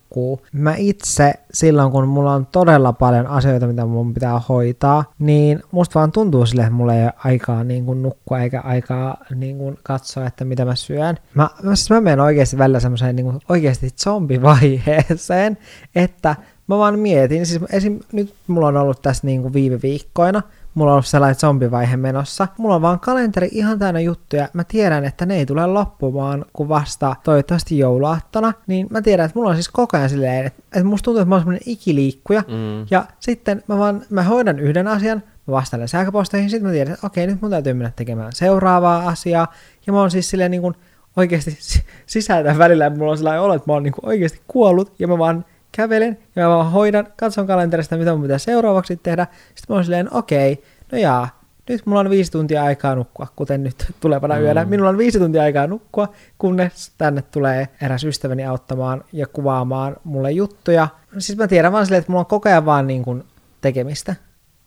Mä 0.51 0.75
itse 0.75 1.33
silloin, 1.53 1.91
kun 1.91 2.07
mulla 2.07 2.33
on 2.33 2.45
todella 2.45 2.93
paljon 2.93 3.27
asioita, 3.27 3.67
mitä 3.67 3.85
mun 3.85 4.13
pitää 4.13 4.41
hoitaa, 4.49 5.13
niin 5.19 5.63
musta 5.71 5.99
vaan 5.99 6.11
tuntuu 6.11 6.45
sille, 6.45 6.61
että 6.61 6.73
mulla 6.73 6.95
ei 6.95 7.03
ole 7.03 7.13
aikaa 7.17 7.63
niin 7.63 7.85
kuin 7.85 8.01
nukkua 8.01 8.39
eikä 8.39 8.61
aikaa 8.61 9.17
niin 9.35 9.57
kuin 9.57 9.77
katsoa, 9.83 10.27
että 10.27 10.45
mitä 10.45 10.65
mä 10.65 10.75
syön. 10.75 11.17
Mä, 11.33 11.49
mä, 11.63 11.75
siis 11.75 11.89
mä 11.89 12.01
menen 12.01 12.19
oikeasti 12.19 12.57
välillä 12.57 12.79
semmoiseen 12.79 13.15
niin 13.15 13.39
oikeasti 13.49 13.89
zombivaiheeseen, 13.89 15.57
että 15.95 16.35
mä 16.67 16.77
vaan 16.77 16.99
mietin, 16.99 17.45
siis 17.45 17.61
esim. 17.69 17.99
nyt 18.11 18.33
mulla 18.47 18.67
on 18.67 18.77
ollut 18.77 19.01
tässä 19.01 19.27
niinku 19.27 19.53
viime 19.53 19.79
viikkoina, 19.83 20.41
mulla 20.73 20.91
on 20.91 20.93
ollut 20.93 21.07
sellainen 21.07 21.39
zombivaihe 21.39 21.97
menossa. 21.97 22.47
Mulla 22.57 22.75
on 22.75 22.81
vaan 22.81 22.99
kalenteri 22.99 23.49
ihan 23.51 23.79
täynnä 23.79 23.99
juttuja. 23.99 24.49
Mä 24.53 24.63
tiedän, 24.63 25.05
että 25.05 25.25
ne 25.25 25.37
ei 25.37 25.45
tule 25.45 25.67
loppumaan 25.67 26.45
kuin 26.53 26.69
vasta 26.69 27.15
toivottavasti 27.23 27.77
jouluaattona. 27.77 28.53
Niin 28.67 28.87
mä 28.89 29.01
tiedän, 29.01 29.25
että 29.25 29.39
mulla 29.39 29.49
on 29.49 29.55
siis 29.55 29.69
koko 29.69 29.97
ajan 29.97 30.09
silleen, 30.09 30.45
että, 30.45 30.63
että 30.65 30.83
musta 30.83 31.05
tuntuu, 31.05 31.21
että 31.21 31.29
mä 31.29 31.35
oon 31.35 31.41
semmonen 31.41 31.61
ikiliikkuja. 31.65 32.43
Mm. 32.47 32.85
Ja 32.91 33.05
sitten 33.19 33.63
mä 33.67 33.77
vaan, 33.77 34.01
mä 34.09 34.23
hoidan 34.23 34.59
yhden 34.59 34.87
asian, 34.87 35.23
mä 35.47 35.51
vastailen 35.51 35.87
sähköposteihin, 35.87 36.49
sitten 36.49 36.67
mä 36.67 36.73
tiedän, 36.73 36.93
että 36.93 37.07
okei, 37.07 37.27
nyt 37.27 37.41
mun 37.41 37.51
täytyy 37.51 37.73
mennä 37.73 37.91
tekemään 37.95 38.33
seuraavaa 38.33 39.07
asiaa. 39.07 39.53
Ja 39.87 39.93
mä 39.93 39.99
oon 39.99 40.11
siis 40.11 40.29
silleen 40.29 40.51
niin 40.51 40.61
kuin 40.61 40.75
oikeasti 41.17 41.57
sisältä 42.05 42.57
välillä, 42.57 42.89
mulla 42.89 43.11
on 43.11 43.17
sellainen 43.17 43.41
olo, 43.41 43.53
että 43.53 43.69
mä 43.69 43.73
oon 43.73 43.83
niin 43.83 43.93
kuin 43.93 44.05
oikeasti 44.05 44.41
kuollut, 44.47 44.93
ja 44.99 45.07
mä 45.07 45.17
vaan 45.17 45.45
kävelen 45.75 46.17
ja 46.35 46.43
mä 46.43 46.49
vaan 46.49 46.71
hoidan, 46.71 47.07
katson 47.15 47.47
kalenterista, 47.47 47.97
mitä 47.97 48.13
mun 48.13 48.21
pitää 48.21 48.37
seuraavaksi 48.37 48.99
tehdä. 49.03 49.27
Sitten 49.47 49.65
mä 49.69 49.75
oon 49.75 49.83
silleen, 49.83 50.13
okei, 50.13 50.63
no 50.91 50.97
jaa, 50.97 51.43
nyt 51.69 51.85
mulla 51.85 51.99
on 51.99 52.09
viisi 52.09 52.31
tuntia 52.31 52.63
aikaa 52.63 52.95
nukkua, 52.95 53.27
kuten 53.35 53.63
nyt 53.63 53.85
tulevana 54.01 54.35
mm. 54.35 54.41
yönä. 54.41 54.65
Minulla 54.65 54.89
on 54.89 54.97
viisi 54.97 55.19
tuntia 55.19 55.43
aikaa 55.43 55.67
nukkua, 55.67 56.07
kunnes 56.37 56.91
tänne 56.97 57.21
tulee 57.21 57.67
eräs 57.81 58.03
ystäväni 58.03 58.45
auttamaan 58.45 59.03
ja 59.13 59.27
kuvaamaan 59.27 59.97
mulle 60.03 60.31
juttuja. 60.31 60.87
Siis 61.17 61.37
mä 61.37 61.47
tiedän 61.47 61.71
vaan 61.71 61.85
silleen, 61.85 61.99
että 61.99 62.11
mulla 62.11 62.19
on 62.19 62.25
koko 62.25 62.49
ajan 62.49 62.65
vaan 62.65 62.87
niin 62.87 63.03
kuin 63.03 63.23
tekemistä. 63.61 64.15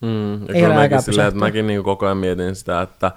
Mm, 0.00 0.32
ja 0.32 0.54
Ei 0.54 0.62
kyllä 0.62 0.75
mäkin, 0.75 1.02
silleen, 1.02 1.28
että 1.28 1.40
mäkin 1.40 1.66
niin 1.66 1.82
koko 1.82 2.06
ajan 2.06 2.16
mietin 2.16 2.56
sitä, 2.56 2.82
että, 2.82 3.12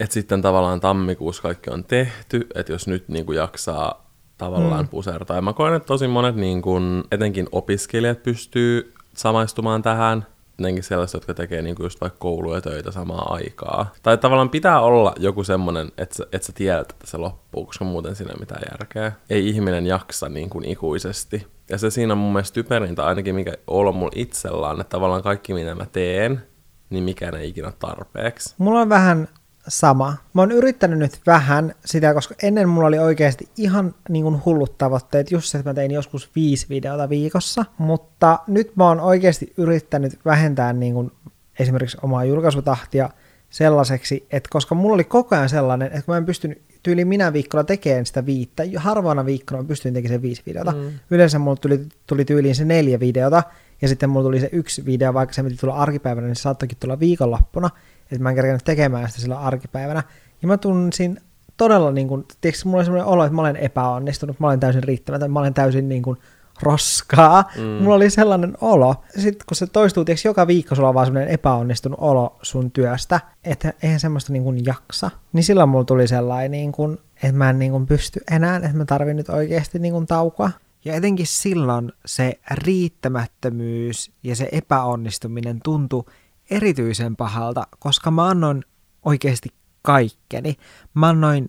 että 0.00 0.14
sitten 0.14 0.42
tavallaan 0.42 0.80
tammikuussa 0.80 1.42
kaikki 1.42 1.70
on 1.70 1.84
tehty, 1.84 2.46
että 2.54 2.72
jos 2.72 2.86
nyt 2.86 3.08
niin 3.08 3.26
kuin 3.26 3.36
jaksaa 3.36 4.11
tavallaan 4.44 4.84
mm. 4.84 4.88
pusertaa. 4.88 5.36
Ja 5.36 5.42
mä 5.42 5.52
koen, 5.52 5.74
että 5.74 5.86
tosi 5.86 6.08
monet 6.08 6.36
niin 6.36 6.62
kuin, 6.62 7.04
etenkin 7.12 7.48
opiskelijat 7.52 8.22
pystyy 8.22 8.94
samaistumaan 9.14 9.82
tähän, 9.82 10.26
etenkin 10.58 10.84
sellaiset, 10.84 11.14
jotka 11.14 11.34
tekee 11.34 11.62
niin 11.62 11.74
kuin 11.74 11.84
just 11.84 12.00
vaikka 12.00 12.18
kouluja 12.18 12.56
ja 12.56 12.60
töitä 12.60 12.90
samaan 12.90 13.32
aikaa. 13.32 13.92
Tai 14.02 14.18
tavallaan 14.18 14.50
pitää 14.50 14.80
olla 14.80 15.14
joku 15.18 15.44
semmoinen, 15.44 15.92
että 15.98 16.16
sä, 16.16 16.26
että 16.32 16.46
sä 16.46 16.52
tiedät, 16.52 16.90
että 16.90 17.06
se 17.06 17.16
loppuu, 17.16 17.64
koska 17.64 17.84
muuten 17.84 18.16
siinä 18.16 18.30
ei 18.30 18.34
ole 18.34 18.40
mitään 18.40 18.62
järkeä. 18.70 19.12
Ei 19.30 19.48
ihminen 19.48 19.86
jaksa 19.86 20.28
niin 20.28 20.50
kuin 20.50 20.64
ikuisesti. 20.64 21.46
Ja 21.70 21.78
se 21.78 21.90
siinä 21.90 22.12
on 22.12 22.18
mun 22.18 22.32
mielestä 22.32 22.54
typerintä, 22.54 23.06
ainakin 23.06 23.34
mikä 23.34 23.52
on 23.66 23.96
mulla 23.96 24.12
itsellään, 24.14 24.80
että 24.80 24.90
tavallaan 24.90 25.22
kaikki 25.22 25.54
mitä 25.54 25.74
mä 25.74 25.86
teen, 25.86 26.42
niin 26.90 27.04
mikään 27.04 27.34
ei 27.34 27.48
ikinä 27.48 27.72
tarpeeksi. 27.78 28.54
Mulla 28.58 28.80
on 28.80 28.88
vähän 28.88 29.28
sama. 29.68 30.16
Mä 30.34 30.42
oon 30.42 30.52
yrittänyt 30.52 30.98
nyt 30.98 31.20
vähän 31.26 31.74
sitä, 31.84 32.14
koska 32.14 32.34
ennen 32.42 32.68
mulla 32.68 32.88
oli 32.88 32.98
oikeasti 32.98 33.48
ihan 33.56 33.94
niin 34.08 34.24
kuin 34.24 34.44
hullut 34.44 34.78
tavoitteet, 34.78 35.30
just 35.30 35.48
se, 35.48 35.58
että 35.58 35.70
mä 35.70 35.74
tein 35.74 35.90
joskus 35.90 36.30
viisi 36.36 36.66
videota 36.68 37.08
viikossa, 37.08 37.64
mutta 37.78 38.38
nyt 38.46 38.76
mä 38.76 38.88
oon 38.88 39.00
oikeasti 39.00 39.52
yrittänyt 39.56 40.18
vähentää 40.24 40.72
niin 40.72 40.94
kuin 40.94 41.10
esimerkiksi 41.58 41.98
omaa 42.02 42.24
julkaisutahtia 42.24 43.10
sellaiseksi, 43.50 44.26
että 44.30 44.48
koska 44.52 44.74
mulla 44.74 44.94
oli 44.94 45.04
koko 45.04 45.36
ajan 45.36 45.48
sellainen, 45.48 45.86
että 45.88 46.12
mä 46.12 46.16
en 46.16 46.26
pystynyt 46.26 46.62
tyyli 46.82 47.04
minä 47.04 47.32
viikolla 47.32 47.64
tekemään 47.64 48.06
sitä 48.06 48.26
viittä, 48.26 48.62
harvoina 48.76 49.26
viikkona 49.26 49.62
mä 49.62 49.68
pystyin 49.68 49.94
tekemään 49.94 50.14
sen 50.14 50.22
viisi 50.22 50.42
videota. 50.46 50.72
Mm. 50.72 50.90
Yleensä 51.10 51.38
mulla 51.38 51.56
tuli, 51.56 51.80
tuli 52.06 52.24
tyyliin 52.24 52.54
se 52.54 52.64
neljä 52.64 53.00
videota, 53.00 53.42
ja 53.82 53.88
sitten 53.88 54.10
mulla 54.10 54.24
tuli 54.24 54.40
se 54.40 54.48
yksi 54.52 54.86
video, 54.86 55.14
vaikka 55.14 55.34
se 55.34 55.42
piti 55.42 55.56
tulla 55.56 55.74
arkipäivänä, 55.74 56.26
niin 56.26 56.36
se 56.36 56.42
saattoikin 56.42 56.78
tulla 56.80 57.00
viikonloppuna, 57.00 57.70
että 58.12 58.22
mä 58.22 58.28
en 58.28 58.34
kerännyt 58.34 58.64
tekemään 58.64 59.08
sitä 59.08 59.20
silloin 59.20 59.40
arkipäivänä. 59.40 60.02
Ja 60.42 60.48
mä 60.48 60.56
tunsin 60.56 61.20
todella, 61.56 61.90
niin 61.90 62.08
kuin, 62.08 62.26
tiedätkö, 62.40 62.62
mulla 62.64 62.78
oli 62.78 62.84
sellainen 62.84 63.08
olo, 63.08 63.24
että 63.24 63.34
mä 63.34 63.40
olen 63.40 63.56
epäonnistunut, 63.56 64.40
mä 64.40 64.46
olen 64.46 64.60
täysin 64.60 64.82
riittämätön, 64.82 65.32
mä 65.32 65.40
olen 65.40 65.54
täysin 65.54 65.88
niin 65.88 66.02
kuin, 66.02 66.18
roskaa. 66.62 67.50
Mm. 67.56 67.62
Mulla 67.62 67.96
oli 67.96 68.10
sellainen 68.10 68.56
olo. 68.60 68.94
Sitten 69.08 69.46
kun 69.48 69.56
se 69.56 69.66
toistuu, 69.66 70.04
tiedätkö, 70.04 70.28
joka 70.28 70.46
viikko 70.46 70.74
sulla 70.74 70.88
on 70.88 70.94
vaan 70.94 71.06
sellainen 71.06 71.34
epäonnistunut 71.34 71.98
olo 72.00 72.38
sun 72.42 72.70
työstä, 72.70 73.20
että 73.44 73.72
eihän 73.82 74.00
semmoista 74.00 74.32
niin 74.32 74.42
kuin 74.42 74.64
jaksa. 74.64 75.10
Niin 75.32 75.44
silloin 75.44 75.68
mulla 75.68 75.84
tuli 75.84 76.08
sellainen, 76.08 76.50
niin 76.50 76.72
kuin, 76.72 76.98
että 77.22 77.32
mä 77.32 77.50
en 77.50 77.58
niin 77.58 77.72
kuin 77.72 77.86
pysty 77.86 78.20
enää, 78.30 78.56
että 78.56 78.72
mä 78.72 78.84
tarvin 78.84 79.16
nyt 79.16 79.28
oikeasti 79.28 79.78
niin 79.78 79.92
kuin 79.92 80.06
taukoa. 80.06 80.50
Ja 80.84 80.94
etenkin 80.94 81.26
silloin 81.26 81.92
se 82.06 82.38
riittämättömyys 82.50 84.12
ja 84.22 84.36
se 84.36 84.48
epäonnistuminen 84.52 85.60
tuntui 85.64 86.04
erityisen 86.50 87.16
pahalta, 87.16 87.66
koska 87.78 88.10
mä 88.10 88.28
annoin 88.28 88.64
oikeasti 89.04 89.48
kaikkeni. 89.82 90.56
Mä 90.94 91.08
annoin 91.08 91.48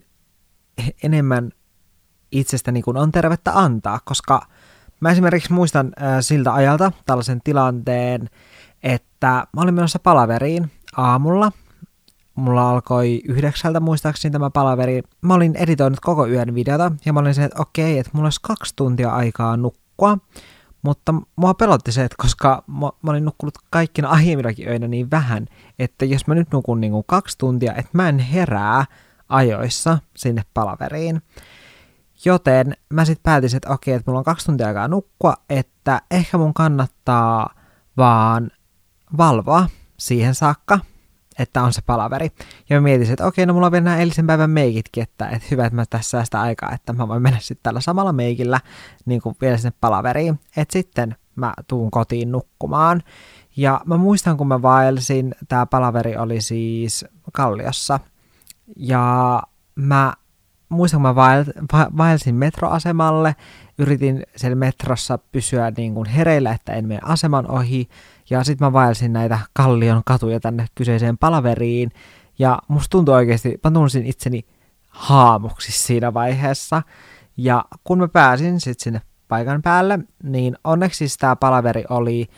enemmän 1.02 1.50
itsestäni 2.32 2.82
kuin 2.82 2.96
on 2.96 3.12
tervettä 3.12 3.52
antaa, 3.54 4.00
koska 4.04 4.46
mä 5.00 5.10
esimerkiksi 5.10 5.52
muistan 5.52 5.92
äh, 6.02 6.16
siltä 6.20 6.54
ajalta 6.54 6.92
tällaisen 7.06 7.40
tilanteen, 7.44 8.30
että 8.82 9.46
mä 9.56 9.62
olin 9.62 9.74
menossa 9.74 9.98
palaveriin 9.98 10.70
aamulla. 10.96 11.52
Mulla 12.34 12.70
alkoi 12.70 13.20
yhdeksältä 13.28 13.80
muistaakseni 13.80 14.32
tämä 14.32 14.50
palaveri. 14.50 15.02
Mä 15.20 15.34
olin 15.34 15.56
editoinut 15.56 16.00
koko 16.00 16.26
yön 16.26 16.54
videota 16.54 16.92
ja 17.04 17.12
mä 17.12 17.20
olin 17.20 17.34
se, 17.34 17.44
että 17.44 17.62
okei, 17.62 17.98
että 17.98 18.10
mulla 18.14 18.26
olisi 18.26 18.40
kaksi 18.42 18.72
tuntia 18.76 19.10
aikaa 19.10 19.56
nukkua. 19.56 20.18
Mutta 20.84 21.14
mua 21.36 21.54
pelotti 21.54 21.92
se, 21.92 22.04
että 22.04 22.16
koska 22.18 22.64
mä, 22.66 22.90
mä 23.02 23.10
olin 23.10 23.24
nukkunut 23.24 23.54
kaikkina 23.70 24.08
aiemminakin 24.08 24.68
öinä 24.68 24.88
niin 24.88 25.10
vähän, 25.10 25.46
että 25.78 26.04
jos 26.04 26.26
mä 26.26 26.34
nyt 26.34 26.48
nukun 26.52 26.80
niin 26.80 26.92
kuin 26.92 27.04
kaksi 27.06 27.38
tuntia, 27.38 27.74
että 27.74 27.90
mä 27.92 28.08
en 28.08 28.18
herää 28.18 28.84
ajoissa 29.28 29.98
sinne 30.16 30.42
palaveriin. 30.54 31.22
Joten 32.24 32.76
mä 32.90 33.04
sitten 33.04 33.22
päätin, 33.22 33.56
että 33.56 33.70
okei, 33.70 33.94
että 33.94 34.10
mulla 34.10 34.18
on 34.18 34.24
kaksi 34.24 34.46
tuntia 34.46 34.66
aikaa 34.66 34.88
nukkua, 34.88 35.34
että 35.50 36.02
ehkä 36.10 36.38
mun 36.38 36.54
kannattaa 36.54 37.54
vaan 37.96 38.50
valvoa 39.16 39.68
siihen 39.96 40.34
saakka, 40.34 40.78
että 41.38 41.62
on 41.62 41.72
se 41.72 41.82
palaveri. 41.86 42.30
Ja 42.70 42.80
mietin, 42.80 43.10
että 43.10 43.26
okei, 43.26 43.46
no 43.46 43.52
mulla 43.52 43.66
on 43.66 43.72
vielä 43.72 43.84
nämä 43.84 43.98
eilisen 43.98 44.26
päivän 44.26 44.50
meikitkin, 44.50 45.02
että, 45.02 45.28
että 45.28 45.48
hyvä, 45.50 45.66
että 45.66 45.76
mä 45.76 45.84
tässä 45.90 46.10
säästä 46.10 46.40
aikaa, 46.40 46.72
että 46.72 46.92
mä 46.92 47.08
voin 47.08 47.22
mennä 47.22 47.38
sitten 47.40 47.62
tällä 47.62 47.80
samalla 47.80 48.12
meikillä 48.12 48.60
niin 49.06 49.20
kuin 49.20 49.36
vielä 49.40 49.56
sinne 49.56 49.72
palaveriin. 49.80 50.40
Että 50.56 50.72
sitten 50.72 51.16
mä 51.36 51.54
tuun 51.66 51.90
kotiin 51.90 52.32
nukkumaan. 52.32 53.02
Ja 53.56 53.80
mä 53.84 53.96
muistan, 53.96 54.36
kun 54.36 54.48
mä 54.48 54.62
vaelsin, 54.62 55.34
tämä 55.48 55.66
palaveri 55.66 56.16
oli 56.16 56.40
siis 56.40 57.04
Kalliossa. 57.32 58.00
Ja 58.76 59.42
mä 59.74 60.12
muistan, 60.68 60.98
kun 60.98 61.02
mä 61.02 61.14
vael, 61.14 61.44
va, 61.72 61.90
vaelsin 61.96 62.34
metroasemalle, 62.34 63.36
yritin 63.78 64.22
siellä 64.36 64.54
metrossa 64.54 65.18
pysyä 65.18 65.72
niin 65.76 65.94
kuin 65.94 66.08
hereillä, 66.08 66.52
että 66.52 66.72
en 66.72 66.88
mene 66.88 67.00
aseman 67.02 67.50
ohi, 67.50 67.88
ja 68.30 68.44
sitten 68.44 68.66
mä 68.66 68.72
vaelsin 68.72 69.12
näitä 69.12 69.38
kallion 69.52 70.02
katuja 70.06 70.40
tänne 70.40 70.66
kyseiseen 70.74 71.18
palaveriin, 71.18 71.90
ja 72.38 72.58
musta 72.68 72.90
tuntui 72.90 73.14
oikeasti, 73.14 73.60
mä 73.64 73.70
tunsin 73.70 74.06
itseni 74.06 74.44
haamuksi 74.88 75.72
siinä 75.72 76.14
vaiheessa, 76.14 76.82
ja 77.36 77.64
kun 77.84 77.98
mä 77.98 78.08
pääsin 78.08 78.60
sitten 78.60 78.84
sinne 78.84 79.00
paikan 79.28 79.62
päälle, 79.62 79.98
niin 80.22 80.56
onneksi 80.64 80.98
siis 80.98 81.16
tämä 81.16 81.36
palaveri 81.36 81.84
oli 81.88 82.28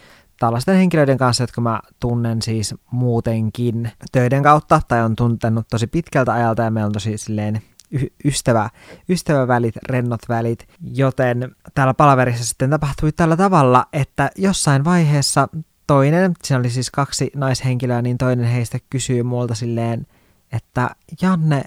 tällaisten 0.41 0.77
henkilöiden 0.77 1.19
kanssa, 1.19 1.43
jotka 1.43 1.61
mä 1.61 1.81
tunnen 2.01 2.43
siis 2.43 2.75
muutenkin 2.91 3.91
töiden 4.13 4.43
kautta, 4.43 4.81
tai 4.89 5.03
on 5.05 5.17
tuntenut 5.17 5.67
tosi 5.71 5.87
pitkältä 5.87 6.33
ajalta, 6.33 6.63
ja 6.63 6.71
meillä 6.71 6.87
on 6.87 6.93
tosi 6.93 7.19
silleen 7.19 7.63
y- 7.91 8.07
ystävä, 8.25 8.71
ystävävälit, 9.09 9.77
rennot 9.77 10.21
välit, 10.29 10.69
joten 10.93 11.55
täällä 11.75 11.95
palaverissa 11.95 12.45
sitten 12.45 12.71
tapahtui 12.71 13.13
tällä 13.13 13.37
tavalla, 13.37 13.87
että 13.93 14.31
jossain 14.37 14.85
vaiheessa 14.85 15.49
toinen, 15.87 16.35
siinä 16.45 16.61
oli 16.61 16.71
siis 16.71 16.91
kaksi 16.91 17.31
naishenkilöä, 17.35 18.03
niin 18.03 18.19
toinen 18.19 18.47
heistä 18.47 18.79
kysyy 18.91 19.23
multa 19.23 19.55
silleen, 19.55 20.07
että 20.53 20.91
Janne, 21.23 21.65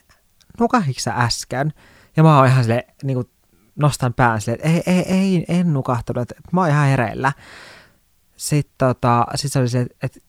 nukahitko 0.59 0.99
sä 0.99 1.13
äsken? 1.13 1.73
Ja 2.17 2.23
mä 2.23 2.37
oon 2.37 2.47
ihan 2.47 2.63
silleen, 2.63 2.83
niin 3.03 3.15
kuin 3.15 3.29
nostan 3.75 4.13
pään 4.13 4.41
silleen, 4.41 4.59
että 4.59 4.91
ei, 4.91 4.93
ei, 4.95 5.13
ei, 5.13 5.45
en 5.47 5.73
nukahtunut, 5.73 6.21
että 6.21 6.35
mä 6.51 6.61
oon 6.61 6.69
ihan 6.69 6.87
hereillä. 6.87 7.33
Sitten 8.37 8.75
tota, 8.77 9.25
sit 9.35 9.51
se 9.51 9.59
oli 9.59 9.69
silleen, 9.69 9.89
että 10.03 10.19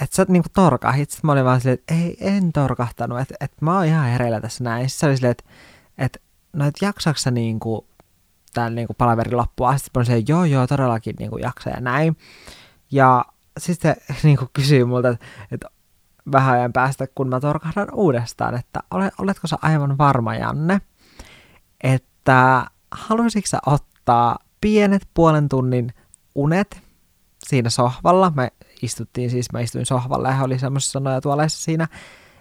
että 0.00 0.16
sä 0.16 0.26
niinku 0.28 0.48
torkahit. 0.54 1.10
Sitten 1.10 1.28
mä 1.28 1.32
olin 1.32 1.44
vaan 1.44 1.60
silleen, 1.60 1.78
että 1.78 1.94
ei, 1.94 2.16
en 2.20 2.52
torkahtanut, 2.52 3.20
että, 3.20 3.34
että 3.40 3.56
mä 3.60 3.76
oon 3.76 3.86
ihan 3.86 4.06
hereillä 4.06 4.40
tässä 4.40 4.64
näin. 4.64 4.90
Sitten 4.90 5.00
se 5.00 5.06
oli 5.06 5.16
silleen, 5.16 5.30
että, 5.30 5.44
että 5.98 6.18
no 6.52 6.66
et 6.66 6.74
jaksaks 6.82 7.22
sä 7.22 7.30
niinku 7.30 7.86
tämän 8.54 8.74
niinku 8.74 8.94
palaverin 8.94 9.36
loppua. 9.36 9.76
Sitten 9.76 9.90
mä 9.94 9.98
olin 9.98 10.06
silleen, 10.06 10.28
joo 10.28 10.44
joo, 10.44 10.66
todellakin 10.66 11.16
niinku 11.18 11.38
jaksa 11.38 11.70
ja 11.70 11.80
näin. 11.80 12.16
Ja 12.90 13.24
sitten 13.60 13.96
se 14.06 14.14
niinku 14.28 14.46
kysyy 14.52 14.84
multa, 14.84 15.08
että, 15.50 15.68
vähän 16.32 16.54
ajan 16.54 16.72
päästä, 16.72 17.06
kun 17.14 17.28
mä 17.28 17.40
torkahdan 17.40 17.88
uudestaan, 17.94 18.54
että 18.54 18.80
ole, 18.90 19.10
oletko 19.18 19.46
sä 19.46 19.56
aivan 19.62 19.98
varma, 19.98 20.34
Janne, 20.34 20.80
että 21.82 22.66
haluaisitko 22.90 23.46
sä 23.46 23.58
ottaa 23.66 24.38
pienet 24.60 25.08
puolen 25.14 25.48
tunnin 25.48 25.94
unet 26.34 26.82
siinä 27.48 27.70
sohvalla. 27.70 28.32
Me 28.36 28.52
istuttiin 28.82 29.30
siis, 29.30 29.52
mä 29.52 29.60
istuin 29.60 29.86
sohvalla 29.86 30.28
ja 30.28 30.42
oli 30.42 30.58
semmoisessa 30.58 31.00
nojatuoleissa 31.00 31.64
siinä, 31.64 31.88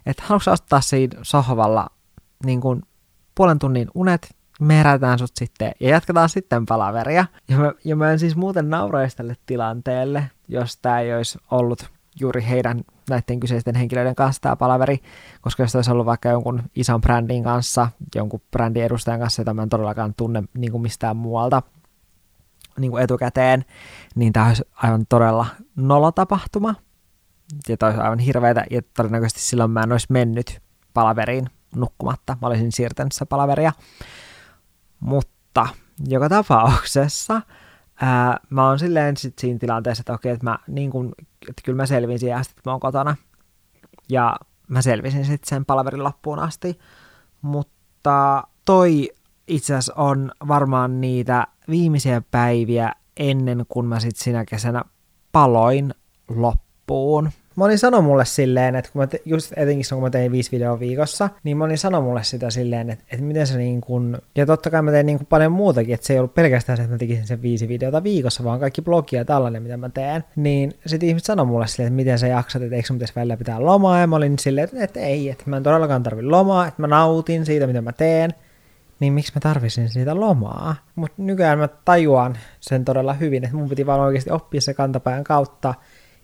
että 0.05 0.23
haluatko 0.25 0.51
ottaa 0.51 0.81
siinä 0.81 1.19
sohvalla 1.21 1.87
niin 2.45 2.61
kuin 2.61 2.81
puolen 3.35 3.59
tunnin 3.59 3.87
unet, 3.95 4.35
me 4.59 4.77
herätään 4.77 5.19
sut 5.19 5.31
sitten 5.39 5.71
ja 5.79 5.89
jatketaan 5.89 6.29
sitten 6.29 6.65
palaveria. 6.65 7.25
Ja 7.47 7.57
mä, 7.57 7.73
ja 7.85 7.95
mä 7.95 8.11
en 8.11 8.19
siis 8.19 8.35
muuten 8.35 8.69
nauraisi 8.69 9.17
tälle 9.17 9.35
tilanteelle, 9.45 10.31
jos 10.47 10.77
tämä 10.77 10.99
ei 10.99 11.15
olisi 11.15 11.39
ollut 11.51 11.89
juuri 12.19 12.45
heidän 12.49 12.81
näiden 13.09 13.39
kyseisten 13.39 13.75
henkilöiden 13.75 14.15
kanssa 14.15 14.41
tämä 14.41 14.55
palaveri, 14.55 14.99
koska 15.41 15.63
jos 15.63 15.75
olisi 15.75 15.91
ollut 15.91 16.05
vaikka 16.05 16.29
jonkun 16.29 16.63
ison 16.75 17.01
brändin 17.01 17.43
kanssa, 17.43 17.89
jonkun 18.15 18.41
brändin 18.51 18.83
edustajan 18.83 19.19
kanssa, 19.19 19.41
jota 19.41 19.53
mä 19.53 19.63
en 19.63 19.69
todellakaan 19.69 20.13
tunne 20.17 20.43
niin 20.53 20.71
kuin 20.71 20.81
mistään 20.81 21.17
muualta 21.17 21.61
niin 22.79 22.91
kuin 22.91 23.03
etukäteen, 23.03 23.65
niin 24.15 24.33
tämä 24.33 24.47
olisi 24.47 24.63
aivan 24.75 25.05
todella 25.09 25.45
nolotapahtuma. 25.75 26.75
Ja 27.67 27.77
tämä 27.77 27.89
olisi 27.89 28.01
aivan 28.01 28.19
hirveätä, 28.19 28.65
ja 28.71 28.81
todennäköisesti 28.95 29.41
silloin 29.41 29.71
mä 29.71 29.81
en 29.83 29.91
olisi 29.91 30.07
mennyt 30.09 30.61
palaveriin 30.93 31.49
nukkumatta. 31.75 32.37
Mä 32.41 32.47
olisin 32.47 32.71
siirtänyt 32.71 33.11
sitä 33.11 33.25
palaveria. 33.25 33.71
Mutta 34.99 35.67
joka 36.07 36.29
tapauksessa 36.29 37.41
ää, 38.01 38.39
mä 38.49 38.67
oon 38.67 38.79
silleen 38.79 39.17
sit 39.17 39.39
siinä 39.39 39.59
tilanteessa, 39.59 40.01
että 40.01 40.13
okei, 40.13 40.31
että 40.31 40.43
mä 40.43 40.59
niin 40.67 40.91
kun, 40.91 41.15
että 41.49 41.61
kyllä 41.65 41.75
mä 41.77 41.85
selviin 41.85 42.19
siihen 42.19 42.37
asti, 42.37 42.53
että 42.57 42.69
mä 42.69 42.71
oon 42.73 42.79
kotona. 42.79 43.15
Ja 44.09 44.37
mä 44.67 44.81
selvisin 44.81 45.25
sitten 45.25 45.49
sen 45.49 45.65
palaverin 45.65 46.03
loppuun 46.03 46.39
asti. 46.39 46.79
Mutta 47.41 48.43
toi 48.65 49.09
itse 49.47 49.73
asiassa 49.73 49.93
on 50.01 50.31
varmaan 50.47 51.01
niitä 51.01 51.47
viimeisiä 51.69 52.21
päiviä 52.31 52.91
ennen 53.17 53.65
kuin 53.69 53.85
mä 53.85 53.99
sitten 53.99 54.23
sinä 54.23 54.45
kesänä 54.45 54.83
paloin 55.31 55.93
loppuun. 56.27 57.29
Moni 57.59 57.77
sanoi 57.77 58.01
mulle 58.01 58.25
silleen, 58.25 58.75
että 58.75 58.91
kun 58.91 59.01
mä 59.01 59.07
te, 59.07 59.21
just 59.25 59.53
etenkin 59.55 59.85
kun 59.89 60.01
mä 60.01 60.09
tein 60.09 60.31
viisi 60.31 60.51
videoa 60.51 60.79
viikossa, 60.79 61.29
niin 61.43 61.57
moni 61.57 61.77
sanoi 61.77 62.01
mulle 62.01 62.23
sitä 62.23 62.49
silleen, 62.49 62.89
että, 62.89 63.05
että 63.11 63.25
miten 63.25 63.47
se 63.47 63.57
niin 63.57 63.81
kuin, 63.81 64.17
ja 64.35 64.45
totta 64.45 64.69
kai 64.69 64.81
mä 64.81 64.91
tein 64.91 65.05
niin 65.05 65.17
kuin 65.17 65.27
paljon 65.27 65.51
muutakin, 65.51 65.93
että 65.93 66.07
se 66.07 66.13
ei 66.13 66.19
ollut 66.19 66.33
pelkästään 66.33 66.77
se, 66.77 66.83
että 66.83 66.93
mä 66.93 66.97
tekisin 66.97 67.27
sen 67.27 67.41
viisi 67.41 67.67
videota 67.67 68.03
viikossa, 68.03 68.43
vaan 68.43 68.59
kaikki 68.59 68.81
blogia 68.81 69.19
ja 69.19 69.25
tällainen, 69.25 69.63
mitä 69.63 69.77
mä 69.77 69.89
teen. 69.89 70.23
Niin 70.35 70.73
sitten 70.85 71.09
ihmiset 71.09 71.25
sanoi 71.25 71.45
mulle 71.45 71.67
silleen, 71.67 71.87
että 71.87 71.95
miten 71.95 72.19
sä 72.19 72.27
jaksat, 72.27 72.61
että 72.61 72.75
eikö 72.75 72.87
sun 72.87 72.95
pitäisi 72.95 73.15
välillä 73.15 73.37
pitää 73.37 73.65
lomaa, 73.65 73.99
ja 73.99 74.07
mä 74.07 74.15
olin 74.15 74.39
silleen, 74.39 74.63
että, 74.63 74.83
että 74.83 74.99
ei, 74.99 75.29
että 75.29 75.43
mä 75.47 75.57
en 75.57 75.63
todellakaan 75.63 76.03
tarvi 76.03 76.23
lomaa, 76.23 76.67
että 76.67 76.81
mä 76.81 76.87
nautin 76.87 77.45
siitä, 77.45 77.67
mitä 77.67 77.81
mä 77.81 77.91
teen, 77.91 78.33
niin 78.99 79.13
miksi 79.13 79.31
mä 79.35 79.39
tarvisin 79.39 79.89
siitä 79.89 80.19
lomaa? 80.19 80.75
Mutta 80.95 81.15
nykyään 81.17 81.59
mä 81.59 81.67
tajuan 81.67 82.37
sen 82.59 82.85
todella 82.85 83.13
hyvin, 83.13 83.43
että 83.43 83.57
mun 83.57 83.69
piti 83.69 83.85
vaan 83.85 83.99
oikeasti 83.99 84.31
oppia 84.31 84.61
se 84.61 84.73
kantapään 84.73 85.23
kautta, 85.23 85.73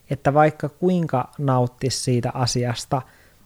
että 0.09 0.33
vaikka 0.33 0.69
kuinka 0.69 1.31
nauttisi 1.37 1.99
siitä 1.99 2.31
asiasta, 2.33 3.01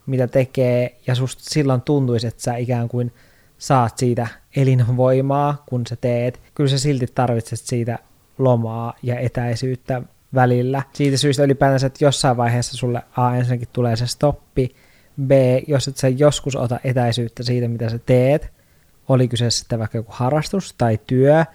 mitä 0.06 0.28
tekee, 0.28 0.98
ja 1.08 1.16
susta 1.16 1.44
silloin 1.46 1.82
tuntuisi, 1.82 2.28
että 2.28 2.42
sä 2.42 2.56
ikään 2.56 2.90
kuin 2.90 3.14
saat 3.58 3.98
siitä 3.98 4.28
elinvoimaa, 4.56 5.64
kun 5.66 5.88
sä 5.88 5.96
teet, 5.96 6.42
kyllä 6.56 6.70
sä 6.70 6.78
silti 6.78 7.08
tarvitset 7.16 7.60
siitä 7.60 8.00
lomaa 8.38 8.94
ja 9.04 9.20
etäisyyttä 9.20 10.02
välillä. 10.34 10.84
Siitä 10.94 11.18
syystä 11.18 11.44
ylipäätänsä, 11.44 11.88
että 11.88 12.06
jossain 12.06 12.38
vaiheessa 12.38 12.78
sulle 12.78 13.02
A 13.18 13.36
ensinnäkin 13.36 13.68
tulee 13.74 13.96
se 13.96 14.08
stoppi, 14.08 14.76
B, 15.22 15.32
jos 15.68 15.88
et 15.88 15.98
sä 15.98 16.08
joskus 16.08 16.56
ota 16.56 16.80
etäisyyttä 16.84 17.44
siitä, 17.44 17.68
mitä 17.68 17.90
sä 17.90 18.00
teet, 18.00 18.52
oli 19.10 19.28
kyse 19.28 19.50
sitten 19.50 19.80
vaikka 19.80 19.98
joku 19.98 20.12
harrastus 20.16 20.74
tai 20.78 21.00
työ, 21.08 21.46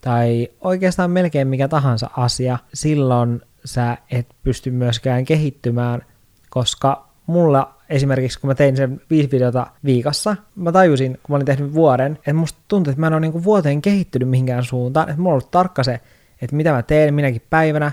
tai 0.00 0.48
oikeastaan 0.60 1.10
melkein 1.10 1.48
mikä 1.48 1.68
tahansa 1.68 2.10
asia, 2.16 2.58
silloin 2.74 3.42
sä 3.64 3.98
et 4.10 4.26
pysty 4.42 4.70
myöskään 4.70 5.24
kehittymään, 5.24 6.02
koska 6.50 7.08
mulla 7.26 7.74
esimerkiksi, 7.88 8.40
kun 8.40 8.48
mä 8.48 8.54
tein 8.54 8.76
sen 8.76 9.00
viisi 9.10 9.30
videota 9.30 9.66
viikossa, 9.84 10.36
mä 10.56 10.72
tajusin, 10.72 11.12
kun 11.12 11.32
mä 11.32 11.36
olin 11.36 11.46
tehnyt 11.46 11.74
vuoden, 11.74 12.12
että 12.12 12.34
musta 12.34 12.58
tuntui, 12.68 12.90
että 12.90 13.00
mä 13.00 13.06
en 13.06 13.12
ole 13.12 13.20
niinku 13.20 13.44
vuoteen 13.44 13.82
kehittynyt 13.82 14.28
mihinkään 14.28 14.64
suuntaan, 14.64 15.08
että 15.08 15.20
mulla 15.20 15.30
on 15.30 15.34
ollut 15.34 15.50
tarkka 15.50 15.84
se, 15.84 16.00
että 16.42 16.56
mitä 16.56 16.72
mä 16.72 16.82
teen 16.82 17.14
minäkin 17.14 17.42
päivänä, 17.50 17.92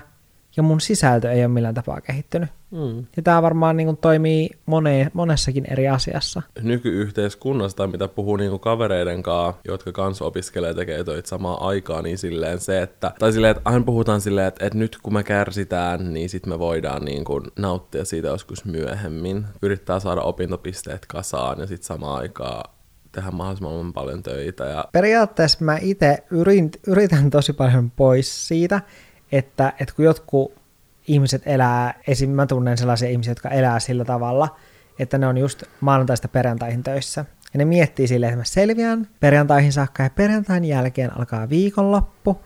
ja 0.56 0.62
mun 0.62 0.80
sisältö 0.80 1.32
ei 1.32 1.40
ole 1.40 1.48
millään 1.48 1.74
tapaa 1.74 2.00
kehittynyt. 2.00 2.50
Mm. 2.70 3.06
Ja 3.16 3.22
tämä 3.22 3.42
varmaan 3.42 3.76
niin 3.76 3.86
kuin, 3.86 3.96
toimii 3.96 4.50
mone, 4.66 5.10
monessakin 5.14 5.72
eri 5.72 5.88
asiassa. 5.88 6.42
Nykyyhteiskunnasta, 6.62 7.86
mitä 7.86 8.08
puhuu 8.08 8.36
niin 8.36 8.50
kuin 8.50 8.60
kavereiden 8.60 9.22
kanssa, 9.22 9.60
jotka 9.64 9.92
kanssa 9.92 10.24
opiskelee 10.24 10.74
tekee 10.74 11.04
töitä 11.04 11.28
samaan 11.28 11.62
aikaan, 11.62 12.04
niin 12.04 12.18
silleen 12.18 12.60
se, 12.60 12.82
että, 12.82 13.12
tai 13.18 13.32
silleen, 13.32 13.50
että 13.50 13.62
aina 13.64 13.84
puhutaan 13.84 14.20
silleen, 14.20 14.46
että, 14.46 14.66
että 14.66 14.78
nyt 14.78 14.98
kun 15.02 15.12
me 15.12 15.22
kärsitään, 15.22 16.14
niin 16.14 16.28
sitten 16.28 16.52
me 16.52 16.58
voidaan 16.58 17.04
niin 17.04 17.24
kuin, 17.24 17.44
nauttia 17.58 18.04
siitä 18.04 18.28
joskus 18.28 18.64
myöhemmin. 18.64 19.46
Yrittää 19.62 20.00
saada 20.00 20.20
opintopisteet 20.20 21.06
kasaan 21.06 21.60
ja 21.60 21.66
sitten 21.66 21.86
samaan 21.86 22.20
aikaan 22.20 22.70
tehdä 23.12 23.30
mahdollisimman 23.30 23.92
paljon 23.92 24.22
töitä. 24.22 24.64
Ja... 24.64 24.84
Periaatteessa 24.92 25.64
mä 25.64 25.78
itse 25.80 26.18
yritän 26.86 27.30
tosi 27.30 27.52
paljon 27.52 27.90
pois 27.90 28.48
siitä, 28.48 28.80
että, 29.32 29.72
että 29.80 29.94
kun 29.94 30.04
jotkut 30.04 30.52
ihmiset 31.08 31.42
elää, 31.46 31.94
esim. 32.06 32.30
mä 32.30 32.46
tunnen 32.46 32.78
sellaisia 32.78 33.08
ihmisiä, 33.08 33.30
jotka 33.30 33.48
elää 33.48 33.80
sillä 33.80 34.04
tavalla, 34.04 34.56
että 34.98 35.18
ne 35.18 35.26
on 35.26 35.38
just 35.38 35.62
maanantaista 35.80 36.28
perjantaihin 36.28 36.82
töissä. 36.82 37.24
Ja 37.54 37.58
ne 37.58 37.64
miettii 37.64 38.08
silleen, 38.08 38.30
että 38.30 38.40
mä 38.40 38.44
selviän 38.44 39.08
perjantaihin 39.20 39.72
saakka 39.72 40.02
ja 40.02 40.10
perjantain 40.10 40.64
jälkeen 40.64 41.18
alkaa 41.18 41.48
viikonloppu. 41.48 42.40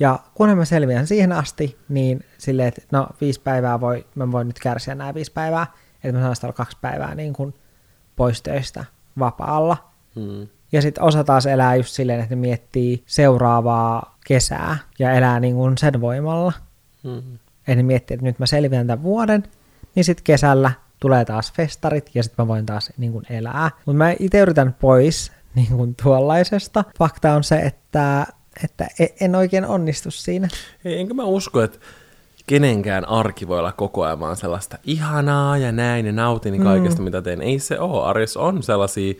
Ja 0.00 0.18
kun 0.34 0.56
mä 0.56 0.64
selviän 0.64 1.06
siihen 1.06 1.32
asti, 1.32 1.78
niin 1.88 2.24
silleen, 2.38 2.68
että 2.68 2.82
no 2.92 3.08
viisi 3.20 3.40
päivää 3.40 3.80
voi, 3.80 4.06
mä 4.14 4.32
voin 4.32 4.46
nyt 4.46 4.58
kärsiä 4.58 4.94
nämä 4.94 5.14
viisi 5.14 5.32
päivää, 5.32 5.66
että 6.04 6.18
mä 6.18 6.34
saan 6.34 6.48
olla 6.48 6.52
kaksi 6.52 6.78
päivää 6.80 7.14
niin 7.14 7.32
kuin 7.32 7.54
pois 8.16 8.42
töistä 8.42 8.84
vapaalla. 9.18 9.76
Hmm. 10.14 10.48
Ja 10.72 10.82
sitten 10.82 11.04
osa 11.04 11.24
taas 11.24 11.46
elää 11.46 11.76
just 11.76 11.94
silleen, 11.94 12.20
että 12.20 12.34
ne 12.34 12.40
miettii 12.40 13.02
seuraavaa 13.06 14.18
kesää 14.26 14.76
ja 14.98 15.12
elää 15.12 15.40
niin 15.40 15.54
kuin 15.54 15.78
sen 15.78 16.00
voimalla. 16.00 16.52
Eli 17.68 17.82
miettii, 17.82 18.14
että 18.14 18.26
nyt 18.26 18.38
mä 18.38 18.46
selviän 18.46 18.86
tämän 18.86 19.02
vuoden, 19.02 19.42
niin 19.94 20.04
sitten 20.04 20.24
kesällä 20.24 20.72
tulee 21.00 21.24
taas 21.24 21.52
festarit 21.52 22.10
ja 22.14 22.22
sitten 22.22 22.44
mä 22.44 22.48
voin 22.48 22.66
taas 22.66 22.92
niin 22.96 23.12
kuin 23.12 23.24
elää. 23.30 23.70
Mutta 23.86 23.96
mä 23.98 24.14
itse 24.18 24.38
yritän 24.40 24.76
pois 24.80 25.32
niin 25.54 25.76
kuin 25.76 25.94
tuollaisesta. 26.02 26.84
Fakta 26.98 27.32
on 27.32 27.44
se, 27.44 27.56
että, 27.56 28.26
että 28.64 28.88
e, 28.98 29.06
en 29.20 29.34
oikein 29.34 29.64
onnistu 29.64 30.10
siinä. 30.10 30.48
Ei, 30.84 31.00
enkä 31.00 31.14
mä 31.14 31.24
usko, 31.24 31.62
että 31.62 31.78
kenenkään 32.46 33.08
arki 33.08 33.48
voi 33.48 33.58
olla 33.58 33.72
koko 33.72 34.02
ajan 34.02 34.20
vaan 34.20 34.36
sellaista 34.36 34.78
ihanaa 34.84 35.58
ja 35.58 35.72
näin 35.72 36.06
ja 36.06 36.12
nautin 36.12 36.62
kaikesta, 36.62 37.00
mm. 37.00 37.04
mitä 37.04 37.22
teen. 37.22 37.42
Ei 37.42 37.58
se 37.58 37.78
ole. 37.78 38.06
Arjessa 38.06 38.40
on 38.40 38.62
sellaisia 38.62 39.14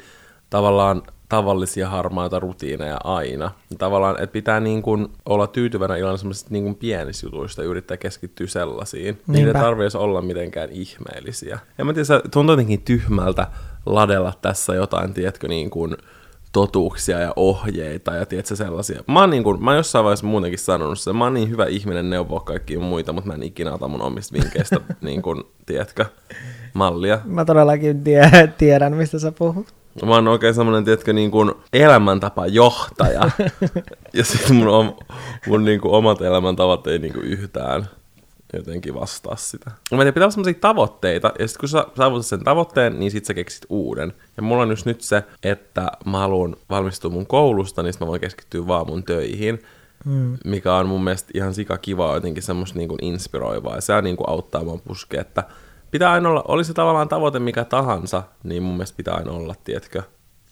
tavallaan 0.51 1.03
tavallisia 1.31 1.89
harmaita 1.89 2.41
rutiineja 2.41 2.99
aina. 3.05 3.51
Tavallaan, 3.79 4.23
että 4.23 4.33
pitää 4.33 4.61
niin 4.61 4.83
kuin 4.83 5.09
olla 5.27 5.47
tyytyväinen 5.47 5.99
ilman 5.99 6.19
semmoisista 6.19 6.51
niin 6.51 6.65
kuin 6.65 6.75
pienistä 6.75 7.27
jutuista 7.27 7.63
ja 7.63 7.69
yrittää 7.69 7.97
keskittyä 7.97 8.47
sellaisiin. 8.47 9.23
Niitä 9.27 9.49
ei 9.49 9.55
tarvitse 9.55 9.99
olla 9.99 10.23
mitenkään 10.23 10.71
ihmeellisiä. 10.71 11.59
Ja 11.79 11.85
mä 11.85 11.93
tiedän, 11.93 12.31
tuntuu 12.31 12.53
jotenkin 12.53 12.83
tyhmältä 12.83 13.47
ladella 13.87 14.33
tässä 14.43 14.75
jotain, 14.75 15.15
tiedätkö, 15.15 15.49
niin 15.49 15.71
kuin 15.71 15.97
totuuksia 16.53 17.19
ja 17.21 17.33
ohjeita 17.37 18.15
ja 18.15 18.27
tiedätkö, 18.27 18.57
sellaisia. 18.57 19.03
Mä 19.07 19.21
oon, 19.21 19.31
niin 19.31 19.45
kuin, 19.45 19.65
mä 19.65 19.71
oon 19.71 19.77
jossain 19.77 20.05
vaiheessa 20.05 20.27
muutenkin 20.27 20.59
sanonut 20.59 20.99
että 20.99 21.13
mä 21.13 21.25
oon 21.25 21.35
niin 21.35 21.51
hyvä 21.51 21.67
ihminen 21.67 22.11
neuvoa 22.11 22.41
kaikkia 22.41 22.81
muita, 22.81 23.13
mutta 23.13 23.29
mä 23.29 23.35
en 23.35 23.43
ikinä 23.43 23.75
ota 23.75 23.89
mun 23.89 24.03
omista 24.03 24.33
vinkkeistä, 24.33 24.81
niin 25.01 25.23
kuin, 25.23 25.43
tiedätkö, 25.67 26.05
mallia. 26.75 27.21
Mä 27.25 27.45
todellakin 27.45 28.05
tie- 28.05 28.53
tiedän, 28.59 28.97
mistä 28.97 29.19
sä 29.19 29.33
puhut. 29.33 29.80
Mä 30.07 30.15
oon 30.15 30.29
oikein 30.29 30.55
semmonen, 30.55 30.85
tiedätkö, 30.85 31.13
niin 31.13 31.31
kuin 31.31 31.53
elämäntapa 31.73 32.47
johtaja. 32.47 33.31
ja 34.15 34.25
sitten 34.25 34.57
mun, 34.57 34.69
om, 34.69 34.93
mun 35.47 35.65
niin 35.65 35.81
kuin 35.81 35.95
omat 35.95 36.21
elämäntavat 36.21 36.87
ei 36.87 36.99
niin 36.99 37.13
kuin 37.13 37.25
yhtään 37.27 37.89
jotenkin 38.53 38.95
vastaa 38.95 39.37
sitä. 39.37 39.71
Mä 39.71 39.97
tiedän, 39.97 40.15
pitää 40.15 40.25
olla 40.25 40.31
semmoisia 40.31 40.61
tavoitteita, 40.61 41.33
ja 41.39 41.49
sitten 41.49 41.61
kun 41.61 41.69
sä 41.69 41.87
saavutat 41.97 42.27
sen 42.27 42.45
tavoitteen, 42.45 42.99
niin 42.99 43.11
sit 43.11 43.25
sä 43.25 43.35
keksit 43.35 43.67
uuden. 43.69 44.13
Ja 44.37 44.43
mulla 44.43 44.63
on 44.63 44.71
just 44.71 44.87
nyt 44.87 45.01
se, 45.01 45.23
että 45.43 45.93
mä 46.07 46.19
haluan 46.19 46.57
valmistua 46.71 47.11
mun 47.11 47.27
koulusta, 47.27 47.83
niin 47.83 47.93
sit 47.93 48.01
mä 48.01 48.07
voin 48.07 48.21
keskittyä 48.21 48.67
vaan 48.67 48.87
mun 48.87 49.05
töihin. 49.05 49.63
Mm. 50.05 50.39
mikä 50.45 50.75
on 50.75 50.89
mun 50.89 51.05
mielestä 51.05 51.31
ihan 51.35 51.55
sika 51.55 51.79
kiva 51.79 52.15
jotenkin 52.15 52.43
semmoista 52.43 52.79
niin 52.79 52.89
kuin 52.89 53.05
inspiroivaa, 53.05 53.75
ja 53.75 53.81
se 53.81 54.03
niin 54.03 54.17
kuin 54.17 54.29
auttaa 54.29 54.65
mua 54.65 54.79
puskea, 54.85 55.21
että 55.21 55.45
pitää 55.91 56.13
aina 56.13 56.29
olla, 56.29 56.45
oli 56.49 56.65
se 56.65 56.75
tavallaan 56.75 57.09
tavoite 57.09 57.39
mikä 57.39 57.65
tahansa, 57.65 58.23
niin 58.45 58.63
mun 58.63 58.75
mielestä 58.75 58.97
pitää 58.97 59.15
aina 59.15 59.33
olla, 59.33 59.55
tietkö, 59.65 60.03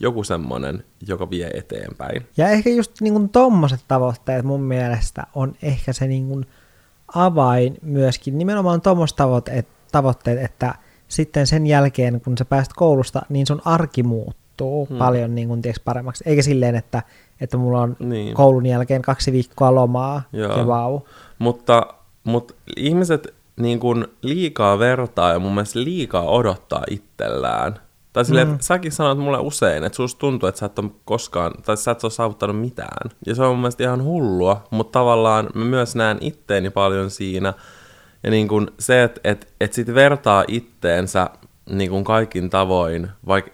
joku 0.01 0.25
semmoinen, 0.25 0.85
joka 1.09 1.31
vie 1.31 1.51
eteenpäin. 1.55 2.27
Ja 2.37 2.49
ehkä 2.49 2.71
just 2.71 3.01
niin 3.01 3.13
kuin 3.13 3.29
tommoset 3.29 3.81
tavoitteet 3.89 4.45
mun 4.45 4.63
mielestä 4.63 5.27
on 5.35 5.55
ehkä 5.63 5.93
se 5.93 6.07
niin 6.07 6.29
kuin 6.29 6.47
avain 7.15 7.79
myöskin, 7.83 8.39
nimenomaan 8.39 8.81
tommoset 8.81 9.17
tavoitteet, 9.17 9.69
tavoitteet, 9.93 10.43
että 10.43 10.75
sitten 11.09 11.47
sen 11.47 11.67
jälkeen, 11.67 12.21
kun 12.21 12.39
sä 12.39 12.45
pääst 12.45 12.73
koulusta, 12.77 13.23
niin 13.29 13.47
sun 13.47 13.63
arki 13.65 14.03
muuttuu 14.03 14.87
hmm. 14.87 14.99
paljon 14.99 15.35
niin 15.35 15.49
kuin, 15.49 15.63
tiiäks, 15.63 15.81
paremmaksi. 15.81 16.25
Eikä 16.27 16.43
silleen, 16.43 16.75
että, 16.75 17.03
että 17.41 17.57
mulla 17.57 17.81
on 17.81 17.97
niin. 18.01 18.35
koulun 18.35 18.67
jälkeen 18.67 19.03
kaksi 19.03 19.33
viikkoa 19.33 19.75
lomaa 19.75 20.23
Joo. 20.33 20.59
ja 20.59 20.67
vau. 20.67 21.01
Mutta, 21.39 21.87
mutta 22.25 22.55
ihmiset 22.77 23.35
niin 23.59 23.81
kuin 23.81 24.07
liikaa 24.23 24.79
vertaa 24.79 25.33
ja 25.33 25.39
mun 25.39 25.55
mielestä 25.55 25.85
liikaa 25.85 26.31
odottaa 26.31 26.85
itsellään. 26.91 27.81
Tai 28.13 28.25
silleen, 28.25 28.49
mm. 28.49 28.57
säkin 28.61 28.93
sanoit 28.93 29.19
mulle 29.19 29.39
usein, 29.39 29.85
että 29.85 29.97
susta 29.97 30.19
tuntuu, 30.19 30.49
että 30.49 30.59
sä 30.59 30.67
et 30.67 30.79
ole 30.79 30.91
koskaan, 31.05 31.53
tai 31.63 31.77
sä 31.77 31.91
et 31.91 32.05
ole 32.05 32.13
saavuttanut 32.13 32.61
mitään. 32.61 33.11
Ja 33.27 33.35
se 33.35 33.43
on 33.43 33.51
mun 33.51 33.59
mielestä 33.59 33.85
ihan 33.85 34.03
hullua, 34.05 34.67
mutta 34.71 34.99
tavallaan 34.99 35.51
mä 35.55 35.65
myös 35.65 35.97
näen 35.97 36.19
itteeni 36.21 36.71
paljon 36.71 37.11
siinä. 37.11 37.55
Ja 38.23 38.31
niin 38.31 38.49
kuin 38.49 38.71
se, 38.79 39.03
että 39.03 39.21
et, 39.25 39.55
et 39.61 39.73
sit 39.73 39.95
vertaa 39.95 40.45
itteensä 40.49 41.31
niin 41.71 41.91
kuin 41.91 42.05
kaikin 42.05 42.51
tavoin, 42.51 43.09
vaikka 43.27 43.51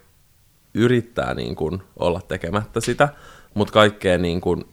yrittää 0.75 1.35
niin 1.35 1.57
kuin 1.57 1.83
olla 1.99 2.21
tekemättä 2.29 2.81
sitä, 2.81 3.09
mutta 3.55 3.73
kaikkeen 3.73 4.23
niin 4.23 4.41
kuin 4.41 4.65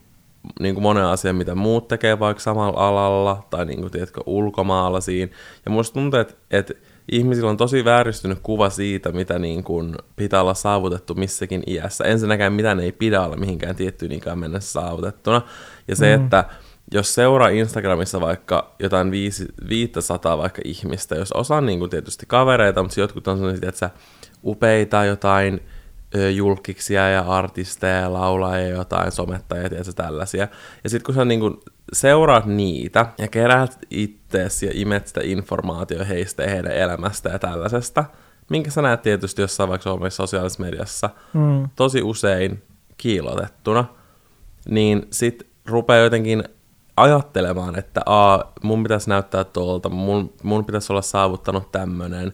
niin 0.60 0.76
kuin 0.76 0.84
monen 0.84 1.06
asian, 1.06 1.36
mitä 1.36 1.56
muut 1.56 1.88
tekee 1.88 2.20
vaikka 2.20 2.44
samalla 2.44 2.88
alalla, 2.88 3.48
tai 3.50 3.66
niin 3.66 3.80
kuin, 3.80 3.92
tiedätkö, 3.92 4.22
ulkomaalaisiin. 4.26 5.32
Ja 5.66 5.72
musta 5.72 5.94
tuntuu, 5.94 6.20
että, 6.20 6.34
että 6.52 6.74
ihmisillä 7.12 7.50
on 7.50 7.58
tosi 7.58 7.86
vääristynyt 7.86 8.40
kuva 8.44 8.70
siitä, 8.70 9.12
mitä 9.12 9.40
niin 9.40 9.64
kuin 9.64 9.96
pitää 10.16 10.42
olla 10.42 10.54
saavutettu 10.54 11.16
missäkin 11.16 11.64
iässä. 11.68 12.04
Ensinnäkään 12.04 12.54
mitä 12.54 12.76
ne 12.76 12.84
ei 12.84 12.92
pidä 12.92 13.22
olla 13.22 13.36
mihinkään 13.36 13.76
tiettyyn 13.76 14.12
ikään 14.12 14.40
mennessä 14.40 14.82
saavutettuna. 14.82 15.42
Ja 15.88 15.96
se, 15.96 16.18
mm. 16.18 16.24
että 16.24 16.46
jos 16.92 17.16
seuraa 17.16 17.50
Instagramissa 17.50 18.22
vaikka 18.22 18.76
jotain 18.80 19.12
viisi, 19.12 19.46
500 19.70 20.38
vaikka 20.38 20.62
ihmistä, 20.66 21.16
jos 21.16 21.32
osa 21.32 21.56
on 21.56 21.66
niin 21.66 21.80
kuin 21.80 21.92
tietysti 21.92 22.26
kavereita, 22.26 22.84
mutta 22.84 23.00
jotkut 23.00 23.28
on 23.28 23.38
sellaisia, 23.38 23.70
että 23.70 23.80
sä 23.80 23.90
upeita 24.44 25.06
jotain 25.06 25.62
julkiksia 26.36 27.10
ja 27.10 27.22
artisteja, 27.22 28.14
laulajia 28.14 28.68
ja 28.68 28.76
jotain 28.76 29.12
somettajia 29.12 29.64
ja 29.64 29.94
tällaisia. 29.96 30.48
Ja 30.84 30.90
sitten 30.90 31.06
kun 31.06 31.16
sä 31.16 31.26
niin 31.26 31.40
kuin 31.40 31.58
seuraat 31.94 32.46
niitä 32.46 33.06
ja 33.18 33.28
keräät 33.28 33.80
itteesi 33.90 34.66
ja 34.66 34.72
imet 34.76 35.08
sitä 35.08 35.22
informaatiota 35.24 36.06
heistä 36.06 36.44
ja 36.44 36.50
heidän 36.50 36.72
elämästä 36.72 37.30
ja 37.30 37.40
tällaisesta, 37.40 38.06
minkä 38.50 38.72
sä 38.72 38.82
näet 38.82 39.02
tietysti 39.02 39.42
jossain 39.42 39.70
vaikka 39.70 39.92
omassa 39.92 40.18
sosiaalisessa 40.18 40.64
mediassa, 40.64 41.10
Mm. 41.34 41.70
tosi 41.76 42.02
usein 42.02 42.64
kiilotettuna, 42.98 43.86
niin 44.70 45.08
sit 45.12 45.48
rupeaa 45.66 46.04
jotenkin 46.04 46.44
ajattelemaan, 46.98 47.80
että 47.80 48.02
a, 48.06 48.40
mun 48.64 48.84
pitäisi 48.84 49.10
näyttää 49.10 49.44
tuolta, 49.44 49.90
mun, 49.90 50.34
mun 50.44 50.66
pitäisi 50.66 50.94
olla 50.94 51.02
saavuttanut 51.02 51.72
tämmönen, 51.72 52.34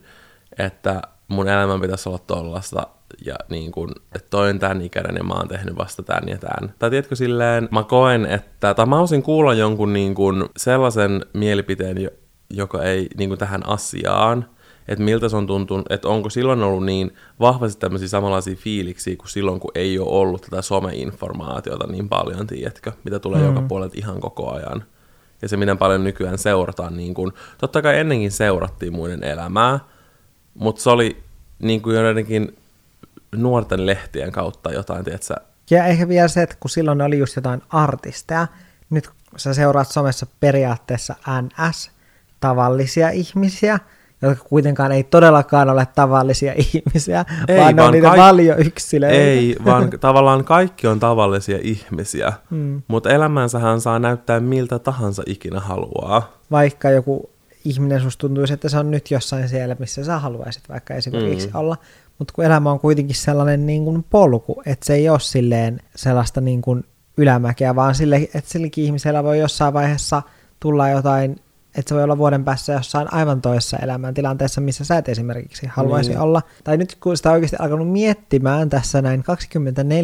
että 0.58 1.02
mun 1.28 1.48
elämän 1.48 1.80
pitäisi 1.80 2.08
olla 2.08 2.18
tollasta, 2.18 2.86
ja 3.26 3.34
niin 3.50 3.72
kun, 3.72 3.92
että 4.14 4.30
toi 4.30 4.50
on 4.50 4.58
tämän 4.58 4.82
ikäinen 4.82 5.16
ja 5.16 5.24
mä 5.24 5.34
oon 5.34 5.48
tehnyt 5.48 5.78
vasta 5.78 6.02
tän 6.02 6.28
ja 6.28 6.38
tän. 6.38 6.74
Tai 6.78 6.90
tiedätkö 6.90 7.16
silleen, 7.16 7.68
mä 7.70 7.82
koen, 7.82 8.26
että, 8.26 8.74
tai 8.74 8.86
mä 8.86 8.94
haluaisin 8.94 9.22
kuulla 9.22 9.54
jonkun 9.54 9.92
niin 9.92 10.14
kun 10.14 10.50
sellaisen 10.56 11.24
mielipiteen, 11.32 12.02
jo- 12.02 12.10
joka 12.50 12.82
ei 12.82 13.08
niin 13.16 13.28
kun 13.28 13.38
tähän 13.38 13.68
asiaan, 13.68 14.46
että 14.88 15.04
miltä 15.04 15.28
se 15.28 15.36
on 15.36 15.46
tuntunut, 15.46 15.92
että 15.92 16.08
onko 16.08 16.30
silloin 16.30 16.62
ollut 16.62 16.84
niin 16.84 17.14
vahvasti 17.40 17.80
tämmöisiä 17.80 18.08
samanlaisia 18.08 18.56
fiiliksiä 18.56 19.16
kuin 19.16 19.28
silloin, 19.28 19.60
kun 19.60 19.70
ei 19.74 19.98
ole 19.98 20.08
ollut 20.08 20.42
tätä 20.42 20.62
some-informaatiota 20.62 21.86
niin 21.86 22.08
paljon, 22.08 22.46
tiedätkö, 22.46 22.92
mitä 23.04 23.18
tulee 23.18 23.40
mm. 23.40 23.46
joka 23.46 23.62
puolelta 23.62 23.94
ihan 23.98 24.20
koko 24.20 24.50
ajan. 24.52 24.84
Ja 25.42 25.48
se, 25.48 25.56
miten 25.56 25.78
paljon 25.78 26.04
nykyään 26.04 26.38
seurataan, 26.38 26.96
niin 26.96 27.14
kun, 27.14 27.32
totta 27.58 27.82
kai 27.82 27.98
ennenkin 27.98 28.30
seurattiin 28.30 28.92
muiden 28.92 29.24
elämää, 29.24 29.78
mutta 30.54 30.82
se 30.82 30.90
oli 30.90 31.16
niin 31.58 31.82
kuin 31.82 31.96
joidenkin 31.96 32.56
nuorten 33.36 33.86
lehtien 33.86 34.32
kautta 34.32 34.72
jotain, 34.72 35.04
tiedätkö, 35.04 35.34
Ja 35.70 35.84
ehkä 35.86 36.08
vielä 36.08 36.28
se, 36.28 36.42
että 36.42 36.56
kun 36.60 36.70
silloin 36.70 37.02
oli 37.02 37.18
just 37.18 37.36
jotain 37.36 37.62
artisteja, 37.70 38.46
nyt 38.90 39.10
sä 39.36 39.54
seuraat 39.54 39.88
somessa 39.88 40.26
periaatteessa 40.40 41.14
NS, 41.42 41.90
tavallisia 42.40 43.10
ihmisiä, 43.10 43.78
jotka 44.22 44.44
kuitenkaan 44.44 44.92
ei 44.92 45.02
todellakaan 45.04 45.70
ole 45.70 45.86
tavallisia 45.94 46.52
ihmisiä, 46.56 47.24
Ei, 47.48 47.58
vaan 47.60 47.76
ne 47.76 47.82
on 47.82 47.84
vaan 47.84 47.92
niitä 47.92 48.08
kaik- 48.08 48.18
valioyksilöitä. 48.18 49.14
Ei, 49.16 49.56
vaan 49.64 49.90
tavallaan 50.00 50.44
kaikki 50.44 50.86
on 50.86 51.00
tavallisia 51.00 51.58
ihmisiä, 51.62 52.32
Mm. 52.50 52.82
mutta 52.88 53.10
elämänsähän 53.10 53.80
saa 53.80 53.98
näyttää 53.98 54.40
miltä 54.40 54.78
tahansa 54.78 55.22
ikinä 55.26 55.60
haluaa. 55.60 56.32
Vaikka 56.50 56.90
joku 56.90 57.30
ihminen 57.64 58.00
susta 58.00 58.20
tuntuisi, 58.20 58.54
että 58.54 58.68
se 58.68 58.78
on 58.78 58.90
nyt 58.90 59.10
jossain 59.10 59.48
siellä, 59.48 59.76
missä 59.78 60.04
sä 60.04 60.18
haluaisit 60.18 60.68
vaikka 60.68 60.94
esimerkiksi 60.94 61.46
Mm. 61.46 61.52
mm. 61.52 61.58
olla, 61.58 61.76
mutta 62.18 62.34
kun 62.34 62.44
elämä 62.44 62.70
on 62.70 62.80
kuitenkin 62.80 63.16
sellainen 63.16 63.66
niin 63.66 63.84
kuin 63.84 64.04
polku, 64.10 64.62
että 64.66 64.86
se 64.86 64.94
ei 64.94 65.08
ole 65.08 65.20
silleen 65.20 65.80
sellaista 65.96 66.40
niin 66.40 66.62
kuin 66.62 66.84
ylämäkeä, 67.16 67.76
vaan 67.76 67.94
sille, 67.94 68.16
että 68.16 68.50
silläkin 68.50 68.84
ihmisellä 68.84 69.24
voi 69.24 69.38
jossain 69.38 69.74
vaiheessa 69.74 70.22
tulla 70.60 70.88
jotain, 70.88 71.36
että 71.76 71.88
se 71.88 71.94
voi 71.94 72.04
olla 72.04 72.18
vuoden 72.18 72.44
päässä 72.44 72.72
jossain 72.72 73.12
aivan 73.14 73.40
toisessa 73.42 73.76
elämäntilanteessa, 73.76 74.60
missä 74.60 74.84
sä 74.84 74.96
et 74.98 75.08
esimerkiksi 75.08 75.66
haluaisi 75.66 76.10
Niin. 76.10 76.20
olla. 76.20 76.42
Tai 76.64 76.76
nyt 76.76 76.94
kun 77.00 77.16
sitä 77.16 77.30
oikeasti 77.30 77.56
alkanut 77.60 77.88
miettimään 77.92 78.68
tässä 78.70 79.02
näin 79.02 79.24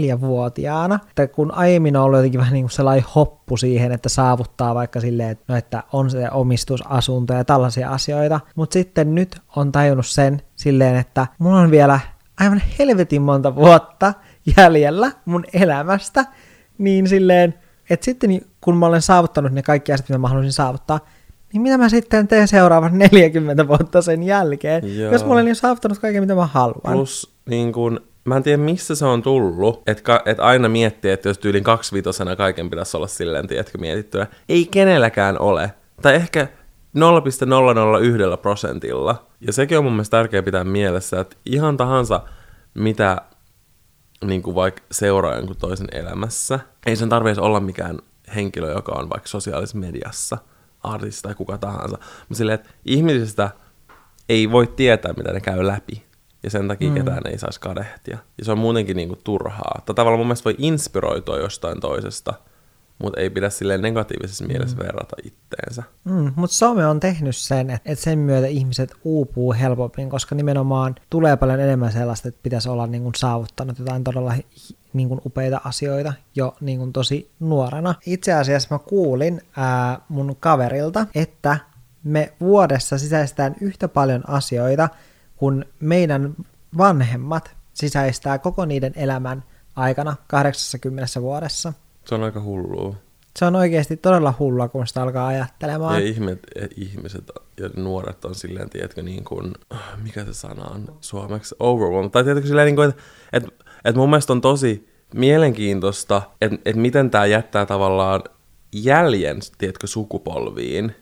24-vuotiaana, 0.09 0.99
että 1.11 1.27
kun 1.27 1.55
aiemmin 1.55 1.97
on 1.97 2.03
ollut 2.05 2.19
jotenkin 2.19 2.41
vähän 2.41 2.53
niin 2.53 2.65
kuin 2.65 2.71
sellainen 2.71 3.05
hoppu 3.15 3.57
siihen, 3.57 3.93
että 3.93 4.09
saavuttaa 4.09 4.75
vaikka 4.75 5.01
silleen, 5.01 5.31
että, 5.31 5.45
no, 5.49 5.57
että 5.57 5.83
on 5.93 6.11
se 6.11 6.31
omistusasunto 6.31 7.35
ja 7.35 7.45
tällaisia 7.45 7.91
asioita, 7.91 8.41
mutta 8.57 8.73
sitten 8.75 9.15
nyt 9.15 9.41
on 9.57 9.73
tajunnut 9.73 10.07
sen 10.07 10.43
silleen, 10.57 10.97
että 10.97 11.27
mulla 11.39 11.61
on 11.61 11.71
vielä 11.71 12.01
aivan 12.41 12.63
helvetin 12.79 13.23
monta 13.23 13.55
vuotta 13.55 14.15
jäljellä 14.57 15.13
mun 15.25 15.45
elämästä, 15.53 16.25
niin 16.79 17.09
silleen, 17.09 17.55
että 17.91 18.05
sitten 18.05 18.41
kun 18.61 18.77
mä 18.77 18.87
olen 18.87 19.03
saavuttanut 19.03 19.53
ne 19.53 19.63
kaikki 19.63 19.93
asiat, 19.93 20.09
mitä 20.09 20.19
mä 20.19 20.29
haluaisin 20.29 20.53
saavuttaa, 20.53 21.01
niin 21.55 21.63
mitä 21.63 21.79
mä 21.79 21.89
sitten 21.89 22.29
teen 22.29 22.49
seuraavat 22.49 22.93
40 23.13 23.69
vuotta 23.69 24.03
sen 24.03 24.23
jälkeen, 24.23 24.99
Joo. 24.99 25.13
jos 25.13 25.25
mä 25.25 25.33
olen 25.33 25.49
jo 25.49 25.55
saavuttanut 25.55 25.99
kaiken, 25.99 26.23
mitä 26.23 26.35
mä 26.35 26.47
haluan. 26.47 26.97
Plus, 26.97 27.35
niin 27.49 27.73
kun, 27.73 28.01
mä 28.25 28.37
en 28.37 28.43
tiedä 28.43 28.63
missä 28.63 28.95
se 28.95 29.05
on 29.05 29.23
tullut, 29.23 29.83
että 29.87 30.21
et 30.27 30.41
aina 30.41 30.69
miettii, 30.69 31.11
että 31.11 31.29
jos 31.29 31.39
tyylin 31.39 31.65
kaksivitosena 31.65 32.37
kaiken 32.37 32.71
pitäisi 32.71 32.97
olla 32.97 33.07
silleen, 33.07 33.47
tiedätkö, 33.47 33.79
mietittynä. 33.79 34.27
Ei 34.49 34.69
kenelläkään 34.71 35.39
ole. 35.39 35.73
Tai 36.03 36.15
ehkä 36.15 36.49
0,001 36.95 38.19
prosentilla. 38.43 39.27
Ja 39.41 39.53
sekin 39.53 39.79
on 39.79 39.85
mun 39.85 39.93
mielestä 39.93 40.17
tärkeää 40.17 40.43
pitää 40.43 40.65
mielessä, 40.65 41.21
että 41.21 41.37
ihan 41.47 41.77
tahansa 41.77 42.21
mitä 42.75 43.23
niin 44.25 44.43
kuin 44.43 44.55
vaikka 44.55 44.83
seuraa 44.93 45.37
jonkun 45.37 45.57
toisen 45.57 45.89
elämässä, 45.93 46.61
ei 46.87 46.97
sen 46.97 47.09
tarvitse 47.09 47.41
olla 47.41 47.61
mikään 47.61 47.99
henkilö, 48.35 48.73
joka 48.73 48.93
on 48.93 49.11
vaikka 49.11 49.29
sosiaalisessa 49.29 49.79
mediassa, 49.79 50.39
artisti 50.85 51.23
tai 51.23 51.35
kuka 51.35 51.59
tahansa. 51.59 51.99
Mutta 52.29 52.35
silleen, 52.35 52.55
että 52.55 52.71
ihmisistä 52.85 53.51
ei 54.29 54.51
voi 54.51 54.67
tietää, 54.67 55.13
mitä 55.13 55.33
ne 55.33 55.41
käy 55.41 55.67
läpi. 55.67 56.05
Ja 56.43 56.51
sen 56.51 56.69
takia 56.69 56.89
mm. 56.89 56.95
ketään 56.95 57.27
ei 57.27 57.39
saisi 57.39 57.61
kadehtia. 57.61 58.19
Ja 58.39 58.45
se 58.45 58.53
on 58.53 58.59
muutenkin 58.59 58.97
niinku 58.97 59.17
turhaa. 59.25 59.83
Tai 59.87 59.95
tavallaan 59.95 60.19
mun 60.19 60.27
mielestä 60.27 60.45
voi 60.45 60.55
inspiroitua 60.59 61.39
jostain 61.39 61.81
toisesta, 61.81 62.35
mutta 62.99 63.21
ei 63.21 63.31
pidä 63.31 63.51
silleen 63.51 63.83
negatiivisessa 63.83 64.47
mielessä 64.47 64.77
verrata 64.79 65.17
itteensä. 65.25 65.83
Mm, 66.05 66.33
mutta 66.37 66.57
some 66.57 66.87
on 66.87 67.01
tehnyt 67.01 67.37
sen, 67.37 67.71
että 67.71 67.93
et 67.93 67.99
sen 67.99 68.19
myötä 68.19 68.47
ihmiset 68.47 68.95
uupuu 69.05 69.53
helpommin, 69.53 70.11
koska 70.11 70.35
nimenomaan 70.35 70.95
tulee 71.11 71.37
paljon 71.37 71.61
enemmän 71.61 71.93
sellaista, 71.93 72.29
että 72.29 72.41
pitäisi 72.43 72.69
olla 72.69 72.87
niin 72.87 73.03
kuin 73.03 73.15
saavuttanut 73.15 73.79
jotain 73.79 74.05
todella 74.05 74.35
niin 74.95 75.09
kuin 75.09 75.21
upeita 75.25 75.61
asioita 75.65 76.13
jo 76.35 76.57
niin 76.61 76.79
kuin 76.79 76.93
tosi 76.93 77.31
nuorena. 77.41 77.95
Itse 78.07 78.33
asiassa 78.33 78.75
mä 78.75 78.79
kuulin 78.79 79.41
ää, 79.57 80.01
mun 80.09 80.37
kaverilta, 80.41 81.07
että 81.15 81.59
me 82.05 82.33
vuodessa 82.41 82.99
sisäistään 82.99 83.57
yhtä 83.61 83.89
paljon 83.89 84.29
asioita, 84.29 84.89
kun 85.37 85.65
meidän 85.81 86.35
vanhemmat 86.79 87.57
sisäistää 87.73 88.39
koko 88.39 88.65
niiden 88.65 88.93
elämän 88.97 89.45
aikana 89.77 90.17
80 90.27 91.21
vuodessa. 91.21 91.73
Se 92.05 92.15
on 92.15 92.23
aika 92.23 92.41
hullua. 92.41 92.95
Se 93.39 93.45
on 93.45 93.57
oikeasti 93.57 93.97
todella 93.97 94.35
hullua, 94.39 94.69
kun 94.69 94.87
sitä 94.87 95.03
alkaa 95.03 95.27
ajattelemaan. 95.27 95.95
Ja 95.95 96.09
ihmiset, 96.09 96.41
ihmiset 96.77 97.31
ja 97.61 97.71
nuoret 97.77 98.25
on 98.25 98.35
silleen, 98.35 98.71
tiedätkö, 98.71 99.03
niin 99.03 99.25
kuin, 99.25 99.53
mikä 100.03 100.25
se 100.25 100.35
sana 100.35 100.65
on 100.65 100.97
suomeksi, 101.01 101.55
overwhelmed. 101.61 102.11
Tai 102.11 102.25
tiedätkö 102.25 102.49
silleen, 102.49 102.67
niin 102.67 102.77
kuin, 102.77 102.89
että 102.89 103.03
et, 103.33 103.45
et 103.85 103.97
mun 103.97 104.11
mielestä 104.11 104.33
on 104.33 104.41
tosi 104.41 104.89
mielenkiintoista, 105.15 106.23
että 106.41 106.59
et 106.65 106.77
miten 106.77 107.11
tämä 107.11 107.27
jättää 107.27 107.67
tavallaan 107.67 108.23
jäljen, 108.73 109.39
tiedätkö, 109.59 109.87
sukupolviin. 109.87 110.95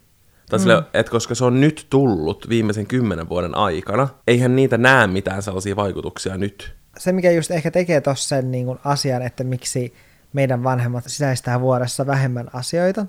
Tai 0.51 0.59
mm. 0.59 0.63
sille, 0.63 0.83
että 0.95 1.13
koska 1.13 1.35
se 1.35 1.45
on 1.45 1.61
nyt 1.61 1.87
tullut 1.91 2.49
viimeisen 2.49 2.87
kymmenen 2.87 3.29
vuoden 3.29 3.57
aikana, 3.57 4.09
eihän 4.27 4.57
niitä 4.57 4.79
näe 4.79 5.07
mitään 5.07 5.43
sellaisia 5.43 5.77
vaikutuksia 5.77 6.37
nyt. 6.37 6.75
se, 6.99 7.13
mikä 7.13 7.31
just 7.31 7.51
ehkä 7.51 7.71
tekee 7.71 8.01
tuossa 8.01 8.29
sen 8.29 8.51
niin 8.51 8.79
asian, 8.85 9.23
että 9.23 9.45
miksi 9.45 9.95
meidän 10.33 10.65
vanhemmat 10.65 11.05
sisäistää 11.07 11.61
vuodessa 11.61 12.07
vähemmän 12.07 12.51
asioita, 12.53 13.07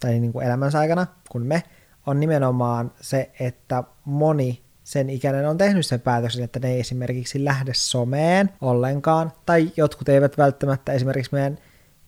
tai 0.00 0.20
niin 0.20 0.32
kuin 0.32 0.46
elämänsä 0.46 0.78
aikana 0.78 1.06
kuin 1.30 1.46
me, 1.46 1.62
on 2.06 2.20
nimenomaan 2.20 2.92
se, 3.00 3.30
että 3.40 3.84
moni 4.04 4.62
sen 4.84 5.10
ikäinen 5.10 5.48
on 5.48 5.58
tehnyt 5.58 5.86
sen 5.86 6.00
päätöksen, 6.00 6.44
että 6.44 6.58
ne 6.58 6.72
ei 6.72 6.80
esimerkiksi 6.80 7.44
lähde 7.44 7.72
someen 7.74 8.50
ollenkaan, 8.60 9.32
tai 9.46 9.72
jotkut 9.76 10.08
eivät 10.08 10.38
välttämättä 10.38 10.92
esimerkiksi 10.92 11.34
meidän 11.34 11.58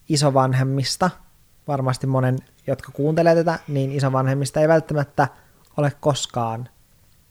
isovanhemmista, 0.09 1.09
varmasti 1.67 2.07
monen, 2.07 2.37
jotka 2.67 2.91
kuuntelee 2.91 3.35
tätä, 3.35 3.59
niin 3.67 3.91
isovanhemmista 3.91 4.61
ei 4.61 4.67
välttämättä 4.67 5.27
ole 5.77 5.91
koskaan 5.99 6.69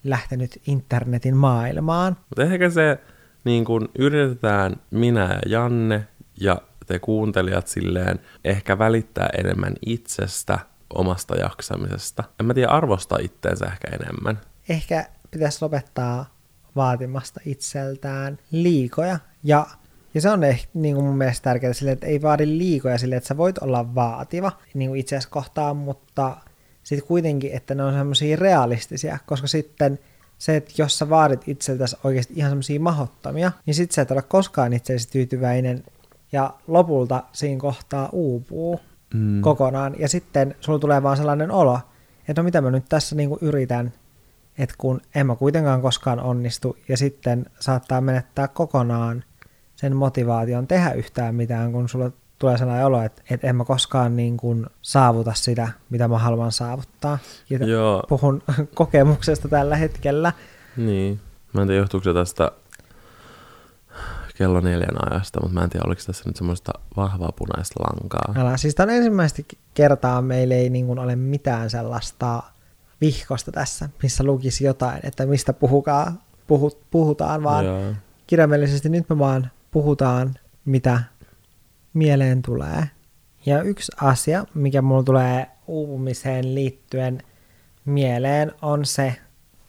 lähtenyt 0.03 0.61
internetin 0.67 1.37
maailmaan. 1.37 2.17
Mutta 2.29 2.43
ehkä 2.43 2.69
se 2.69 2.99
niin 3.43 3.65
kun 3.65 3.89
yritetään 3.99 4.75
minä 4.91 5.33
ja 5.33 5.39
Janne 5.45 6.07
ja 6.41 6.61
te 6.85 6.99
kuuntelijat 6.99 7.67
silleen 7.67 8.19
ehkä 8.43 8.77
välittää 8.77 9.29
enemmän 9.37 9.73
itsestä, 9.85 10.59
omasta 10.93 11.35
jaksamisesta. 11.35 12.23
En 12.39 12.45
mä 12.45 12.53
tiedä, 12.53 12.69
arvostaa 12.69 13.17
itteensä 13.21 13.65
ehkä 13.65 13.87
enemmän. 13.87 14.39
ehkä 14.69 15.05
pitäisi 15.39 15.57
lopettaa 15.61 16.35
vaatimasta 16.75 17.39
itseltään 17.45 18.37
liikoja. 18.51 19.19
Ja, 19.43 19.67
ja 20.13 20.21
se 20.21 20.29
on 20.29 20.43
ehkä 20.43 20.67
niin 20.73 20.95
kuin 20.95 21.05
mun 21.05 21.17
mielestä 21.17 21.43
tärkeää 21.43 21.73
sille, 21.73 21.91
että 21.91 22.07
ei 22.07 22.21
vaadi 22.21 22.47
liikoja 22.47 22.97
sille, 22.97 23.15
että 23.15 23.27
sä 23.27 23.37
voit 23.37 23.57
olla 23.57 23.95
vaativa 23.95 24.51
niin 24.73 24.89
kuin 24.89 24.99
itseäsi 24.99 25.29
kohtaan, 25.29 25.77
mutta 25.77 26.37
sitten 26.83 27.07
kuitenkin, 27.07 27.51
että 27.51 27.75
ne 27.75 27.83
on 27.83 27.93
semmoisia 27.93 28.37
realistisia, 28.37 29.17
koska 29.25 29.47
sitten 29.47 29.99
se, 30.37 30.55
että 30.55 30.73
jos 30.77 30.97
sä 30.99 31.09
vaadit 31.09 31.47
itseltäsi 31.47 31.97
oikeasti 32.03 32.33
ihan 32.35 32.51
semmoisia 32.51 32.79
mahottomia, 32.79 33.51
niin 33.65 33.75
sit 33.75 33.91
sä 33.91 34.01
et 34.01 34.11
ole 34.11 34.21
koskaan 34.21 34.73
itseäsi 34.73 35.09
tyytyväinen 35.09 35.83
ja 36.31 36.53
lopulta 36.67 37.23
siinä 37.31 37.59
kohtaa 37.59 38.09
uupuu. 38.11 38.79
mm. 39.13 39.41
kokonaan. 39.41 39.95
Ja 39.99 40.09
sitten 40.09 40.55
sulla 40.59 40.79
tulee 40.79 41.03
vaan 41.03 41.17
sellainen 41.17 41.51
olo, 41.51 41.79
että 42.27 42.41
no 42.41 42.43
mitä 42.43 42.61
mä 42.61 42.71
nyt 42.71 42.85
tässä 42.89 43.15
niinku 43.15 43.37
yritän, 43.41 43.93
että 44.57 44.75
kun 44.77 45.01
en 45.15 45.27
mä 45.27 45.35
kuitenkaan 45.35 45.81
koskaan 45.81 46.19
onnistu, 46.19 46.77
ja 46.87 46.97
sitten 46.97 47.45
saattaa 47.59 48.01
menettää 48.01 48.47
kokonaan 48.47 49.23
sen 49.75 49.95
motivaation 49.95 50.67
tehdä 50.67 50.91
yhtään 50.91 51.35
mitään, 51.35 51.71
kun 51.71 51.89
sulla 51.89 52.11
tulee 52.39 52.57
sellainen 52.57 52.85
olo, 52.85 53.01
että, 53.01 53.21
että 53.29 53.47
en 53.47 53.55
mä 53.55 53.65
koskaan 53.65 54.15
niin 54.15 54.37
kuin 54.37 54.65
saavuta 54.81 55.33
sitä, 55.33 55.67
mitä 55.89 56.07
mä 56.07 56.17
haluan 56.17 56.51
saavuttaa. 56.51 57.17
Ja 57.49 57.57
Joo. 57.57 58.03
puhun 58.09 58.43
kokemuksesta 58.75 59.47
tällä 59.47 59.75
hetkellä. 59.75 60.33
Niin. 60.77 61.19
Mä 61.53 61.61
en 61.61 61.67
tiedä, 61.67 61.81
johtuuko 61.81 62.03
se 62.03 62.13
tästä 62.13 62.51
kello 64.37 64.59
neljän 64.59 65.11
ajasta, 65.11 65.39
mutta 65.41 65.53
mä 65.53 65.63
en 65.63 65.69
tiedä, 65.69 65.83
oliko 65.87 66.01
tässä 66.05 66.23
nyt 66.25 66.35
semmoista 66.35 66.71
vahvaa 66.97 67.31
punaista 67.31 67.83
lankaa. 67.83 68.33
Älä, 68.37 68.57
siis 68.57 68.75
tämä 68.75 68.91
on 68.91 68.97
ensimmäistä 68.97 69.41
kertaa 69.73 70.21
meillä 70.21 70.55
ei 70.55 70.69
niin 70.69 70.87
kuin 70.87 70.99
ole 70.99 71.15
mitään 71.15 71.69
sellaista 71.69 72.43
vihkosta 73.05 73.51
tässä, 73.51 73.89
missä 74.03 74.23
lukisi 74.23 74.65
jotain, 74.65 74.99
että 75.03 75.25
mistä 75.25 75.53
puhukaa, 75.53 76.13
puhut, 76.47 76.77
puhutaan, 76.91 77.43
vaan 77.43 77.65
Joo. 77.65 77.93
kirjaimellisesti 78.27 78.89
nyt 78.89 79.09
me 79.09 79.19
vaan 79.19 79.51
puhutaan, 79.71 80.33
mitä 80.65 81.03
mieleen 81.93 82.41
tulee. 82.41 82.89
Ja 83.45 83.61
yksi 83.61 83.91
asia, 84.01 84.45
mikä 84.53 84.81
mulla 84.81 85.03
tulee 85.03 85.47
uupumiseen 85.67 86.55
liittyen 86.55 87.23
mieleen, 87.85 88.51
on 88.61 88.85
se, 88.85 89.15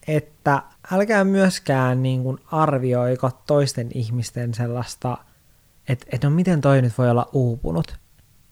että 0.09 0.63
älkää 0.93 1.25
myöskään 1.25 2.03
niin 2.03 2.23
kuin 2.23 2.39
arvioiko 2.53 3.31
toisten 3.47 3.89
ihmisten 3.95 4.55
sellaista, 4.55 5.19
että, 5.89 6.07
että 6.13 6.29
no 6.29 6.37
miten 6.37 6.61
toi 6.61 6.83
nyt 6.83 6.99
voi 6.99 7.11
olla 7.11 7.29
uupunut, 7.33 7.97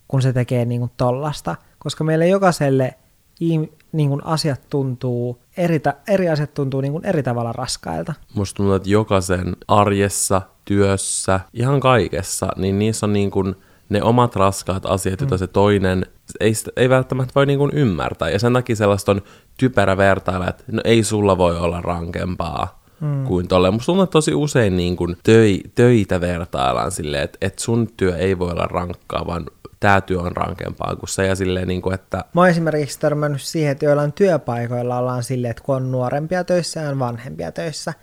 kun 0.07 0.21
se 0.21 0.33
tekee 0.33 0.65
niin 0.65 0.79
kuin 0.81 0.91
tollasta, 0.97 1.55
koska 1.79 2.03
meille 2.03 2.27
jokaiselle 2.27 2.93
niin 3.39 4.09
kuin 4.09 4.25
asiat 4.25 4.61
tuntuu, 4.69 5.41
eri, 5.57 5.81
eri 6.07 6.29
asiat 6.29 6.53
tuntuu 6.53 6.81
niin 6.81 6.91
kuin 6.91 7.05
eri 7.05 7.23
tavalla 7.23 7.51
raskailta. 7.51 8.13
Musta 8.33 8.57
tuntuu, 8.57 8.73
että 8.75 8.89
jokaisen 8.89 9.55
arjessa, 9.67 10.41
työssä, 10.65 11.39
ihan 11.53 11.79
kaikessa, 11.79 12.47
niin 12.55 12.79
niissä 12.79 13.05
on 13.05 13.13
niin 13.13 13.31
kuin 13.31 13.55
ne 13.89 14.03
omat 14.03 14.35
raskaat 14.35 14.85
asiat, 14.85 15.21
joita 15.21 15.35
mm. 15.35 15.39
se 15.39 15.47
toinen 15.47 16.05
ei, 16.39 16.53
ei 16.75 16.89
välttämättä 16.89 17.31
voi 17.35 17.45
niin 17.45 17.59
kuin 17.59 17.71
ymmärtää. 17.73 18.29
Ja 18.29 18.39
sen 18.39 18.53
takia 18.53 18.75
sellaista 18.75 19.11
on 19.11 19.21
typerä 19.57 19.97
vertailla, 19.97 20.49
että 20.49 20.63
no 20.71 20.81
ei 20.83 21.03
sulla 21.03 21.37
voi 21.37 21.57
olla 21.57 21.81
rankempaa 21.81 22.83
mm. 22.99 23.25
kuin 23.25 23.47
tolle. 23.47 23.71
Musta 23.71 23.85
tuntuu, 23.85 24.03
että 24.03 24.11
tosi 24.11 24.33
usein 24.33 24.77
niin 24.77 24.95
kuin 24.95 25.17
töi, 25.23 25.61
töitä 25.75 26.21
vertaillaan 26.21 26.91
silleen, 26.91 27.23
että, 27.23 27.37
että 27.41 27.63
sun 27.63 27.87
työ 27.97 28.17
ei 28.17 28.39
voi 28.39 28.51
olla 28.51 28.67
rankkaa, 28.67 29.27
vaan 29.27 29.45
tämä 29.85 30.01
työ 30.01 30.19
on 30.19 30.35
rankempaa 30.35 30.95
kuin 30.95 31.09
se. 31.09 31.27
Ja 31.27 31.35
silleen, 31.35 31.67
niin 31.67 31.81
kuin, 31.81 31.93
että... 31.93 32.25
Mä 32.33 32.41
oon 32.41 32.49
esimerkiksi 32.49 32.99
törmännyt 32.99 33.41
siihen, 33.41 33.71
että 33.71 33.85
joillain 33.85 34.13
työpaikoilla 34.13 34.97
ollaan 34.97 35.23
silleen, 35.23 35.51
että 35.51 35.63
kun 35.63 35.75
on 35.75 35.91
nuorempia 35.91 36.43
töissä 36.43 36.79
ja 36.79 36.89
on 36.89 36.99
vanhempia 36.99 37.51
töissä, 37.51 37.93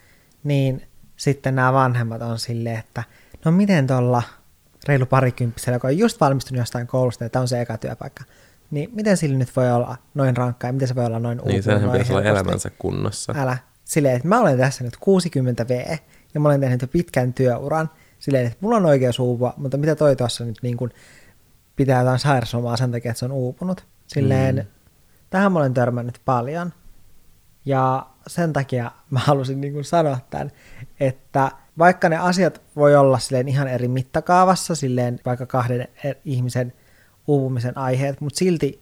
niin 0.45 0.83
sitten 1.16 1.55
nämä 1.55 1.73
vanhemmat 1.73 2.23
on 2.23 2.38
silleen, 2.38 2.79
että 2.79 3.03
no 3.45 3.53
miten 3.53 3.87
tuolla 3.87 4.23
reilu 4.88 5.07
parikymppisellä, 5.07 5.77
joka 5.77 5.88
on 5.88 5.99
just 5.99 6.21
valmistunut 6.21 6.59
jostain 6.59 6.87
koulusta, 6.87 7.25
että 7.25 7.33
tämä 7.33 7.40
on 7.40 7.49
se 7.49 7.61
eka 7.61 7.79
työpaikka, 7.79 8.25
niin 8.71 8.90
miten 8.92 9.16
sillä 9.16 9.38
nyt 9.38 9.57
voi 9.57 9.73
olla 9.73 9.97
noin 10.14 10.37
rankkaa 10.37 10.68
ja 10.68 10.73
miten 10.73 10.88
se 10.88 10.95
voi 10.95 11.05
olla 11.05 11.18
noin 11.18 11.38
uupunut? 11.38 11.53
Niin, 11.53 11.62
senhän 11.62 11.90
pitäisi 11.90 12.12
olla 12.12 12.23
elämänsä 12.23 12.71
kunnossa. 12.79 13.35
Älä. 13.37 13.59
Silleen, 13.85 14.16
että 14.16 14.29
mä 14.29 14.40
olen 14.40 14.59
tässä 14.59 14.85
nyt 14.85 14.97
60 15.01 15.68
V 15.68 15.97
ja 16.35 16.40
mä 16.40 16.49
olen 16.49 16.61
tehnyt 16.61 16.83
jo 16.83 16.88
pitkän 16.88 17.33
työuran. 17.33 17.90
Silleen, 18.18 18.47
että 18.47 18.59
mulla 18.61 18.77
on 18.77 18.87
oikeus 18.87 19.18
uupua, 19.18 19.55
mutta 19.57 19.77
mitä 19.77 19.97
toi 19.97 20.16
tuossa 20.16 20.45
nyt 20.45 20.59
niin 20.62 20.77
kuin 20.77 20.90
pitää 21.76 22.00
jotain 22.00 22.18
sairauslomaa 22.18 22.76
sen 22.76 22.92
takia, 22.92 23.11
että 23.11 23.18
se 23.18 23.24
on 23.24 23.32
uupunut. 23.32 23.87
Silleen, 24.06 24.56
mm. 24.56 24.64
tähän 25.30 25.52
mä 25.52 25.58
olen 25.58 25.74
törmännyt 25.74 26.20
paljon. 26.24 26.72
Ja 27.64 28.06
sen 28.26 28.52
takia 28.52 28.90
mä 29.11 29.18
halusin 29.18 29.61
niin 29.61 29.72
kuin 29.72 29.85
sanoa 29.85 30.18
tämän, 30.30 30.50
että 31.00 31.50
vaikka 31.78 32.08
ne 32.08 32.16
asiat 32.16 32.62
voi 32.76 32.96
olla 32.96 33.18
silleen 33.18 33.48
ihan 33.48 33.68
eri 33.68 33.88
mittakaavassa, 33.88 34.74
silleen 34.74 35.20
vaikka 35.24 35.46
kahden 35.46 35.88
e- 36.04 36.12
ihmisen 36.24 36.72
uupumisen 37.26 37.78
aiheet, 37.78 38.20
mutta 38.20 38.38
silti 38.38 38.80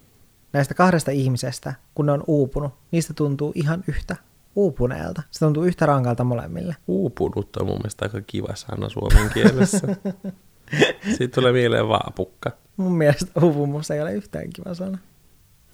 näistä 0.53 0.75
kahdesta 0.75 1.11
ihmisestä, 1.11 1.75
kun 1.95 2.07
ne 2.07 2.13
on 2.13 2.25
uupunut, 2.27 2.75
niistä 2.91 3.15
tuntuu 3.15 3.53
ihan 3.55 3.85
yhtä 3.89 4.17
uupuneelta. 4.57 5.23
Se 5.31 5.39
tuntuu 5.39 5.65
yhtä 5.65 5.87
rankalta 5.87 6.25
molemmille. 6.25 6.77
Uupunut 6.87 7.57
on 7.57 7.67
mun 7.67 7.77
mielestä 7.77 8.05
aika 8.05 8.21
kiva 8.27 8.55
sana 8.55 8.89
suomen 8.89 9.31
kielessä. 9.35 9.87
Siitä 11.17 11.35
tulee 11.35 11.53
mieleen 11.53 11.89
vaapukka. 11.89 12.51
Mun 12.77 12.93
mielestä 12.93 13.41
uupumus 13.43 13.91
ei 13.91 14.03
ole 14.03 14.13
yhtään 14.13 14.51
kiva 14.55 14.75
sana. 14.75 14.99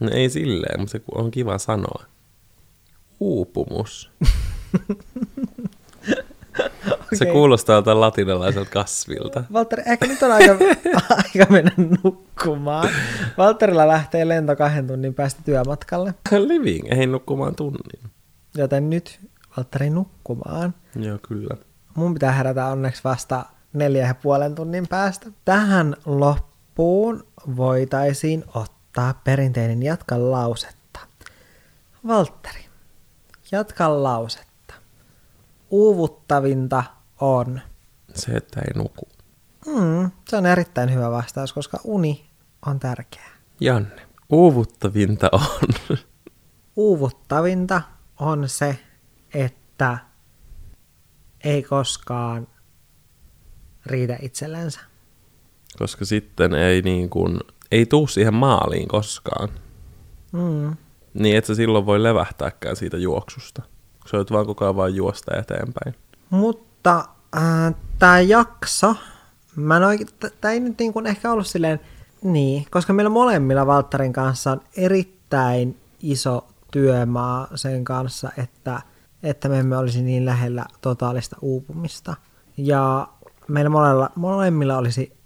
No 0.00 0.10
ei 0.12 0.30
silleen, 0.30 0.80
mutta 0.80 0.92
se 0.92 1.02
on 1.14 1.30
kiva 1.30 1.58
sanoa. 1.58 2.04
Uupumus. 3.20 4.10
Se 7.12 7.24
okay. 7.24 7.32
kuulostaa 7.32 7.76
jotain 7.76 8.00
latinalaiselta 8.00 8.70
kasvilta. 8.70 9.44
Valtteri, 9.52 9.82
ehkä 9.86 10.06
nyt 10.06 10.22
on 10.22 10.32
aika, 10.32 10.52
aika 11.24 11.52
mennä 11.52 11.70
nukkumaan. 12.04 12.88
Valtterilla 13.38 13.88
lähtee 13.88 14.28
lento 14.28 14.56
kahden 14.56 14.86
tunnin 14.86 15.14
päästä 15.14 15.42
työmatkalle. 15.44 16.14
Living, 16.30 16.92
ei 16.92 17.06
nukkumaan 17.06 17.54
tunnin. 17.54 18.10
Joten 18.56 18.90
nyt 18.90 19.20
Valtteri 19.56 19.90
nukkumaan. 19.90 20.74
Joo, 20.96 21.18
kyllä. 21.28 21.56
Mun 21.94 22.14
pitää 22.14 22.32
herätä 22.32 22.66
onneksi 22.66 23.04
vasta 23.04 23.44
neljä 23.76 24.06
ja 24.06 24.14
puolen 24.14 24.54
tunnin 24.54 24.88
päästä. 24.88 25.30
Tähän 25.44 25.96
loppuun 26.06 27.26
voitaisiin 27.56 28.44
ottaa 28.54 29.20
perinteinen 29.24 29.82
jatka 29.82 30.30
lausetta. 30.30 31.00
Valtteri, 32.06 32.64
jatka 33.52 34.02
lausetta. 34.02 34.74
Uuvuttavinta 35.70 36.84
on? 37.20 37.60
Se, 38.14 38.32
että 38.32 38.60
ei 38.60 38.72
nuku. 38.74 39.08
Mm, 39.66 40.10
se 40.28 40.36
on 40.36 40.46
erittäin 40.46 40.94
hyvä 40.94 41.10
vastaus, 41.10 41.52
koska 41.52 41.78
uni 41.84 42.30
on 42.66 42.80
tärkeää. 42.80 43.30
Janne, 43.60 44.06
uuvuttavinta 44.30 45.28
on? 45.32 45.98
Uuvuttavinta 46.76 47.82
on 48.20 48.48
se, 48.48 48.78
että 49.34 49.98
ei 51.44 51.62
koskaan 51.62 52.48
riitä 53.86 54.18
itsellensä. 54.22 54.80
Koska 55.78 56.04
sitten 56.04 56.54
ei 56.54 56.82
niin 56.82 57.10
kuin, 57.10 57.40
ei 57.70 57.86
tuu 57.86 58.06
siihen 58.06 58.34
maaliin 58.34 58.88
koskaan. 58.88 59.48
Mm. 60.32 60.76
Niin, 61.14 61.36
että 61.36 61.54
silloin 61.54 61.86
voi 61.86 62.02
levähtääkään 62.02 62.76
siitä 62.76 62.96
juoksusta. 62.96 63.62
Se 64.06 64.16
on 64.16 64.26
vaan 64.30 64.46
koko 64.46 64.64
ajan 64.64 64.76
vaan 64.76 64.94
juosta 64.94 65.36
eteenpäin. 65.36 65.94
Mutta 66.30 67.04
äh, 67.36 67.74
tämä 67.98 68.20
jakso, 68.20 68.96
mä 69.56 69.76
en 69.76 69.82
oikein, 69.82 70.08
tämä 70.40 70.52
ei 70.52 70.60
nyt 70.60 70.78
niin 70.78 70.92
kuin 70.92 71.06
ehkä 71.06 71.32
ollut 71.32 71.46
silleen, 71.46 71.80
niin, 72.22 72.66
koska 72.70 72.92
meillä 72.92 73.10
molemmilla 73.10 73.66
Valtterin 73.66 74.12
kanssa 74.12 74.52
on 74.52 74.60
erittäin 74.76 75.80
iso 76.00 76.48
työmaa 76.70 77.48
sen 77.54 77.84
kanssa, 77.84 78.30
että, 78.38 78.82
että 79.22 79.48
me 79.48 79.58
emme 79.58 79.76
olisi 79.76 80.02
niin 80.02 80.26
lähellä 80.26 80.64
totaalista 80.80 81.36
uupumista. 81.40 82.16
Ja 82.56 83.08
meillä 83.48 83.70
molemmilla, 83.70 84.10
molemmilla 84.14 84.76
olisi 84.76 85.16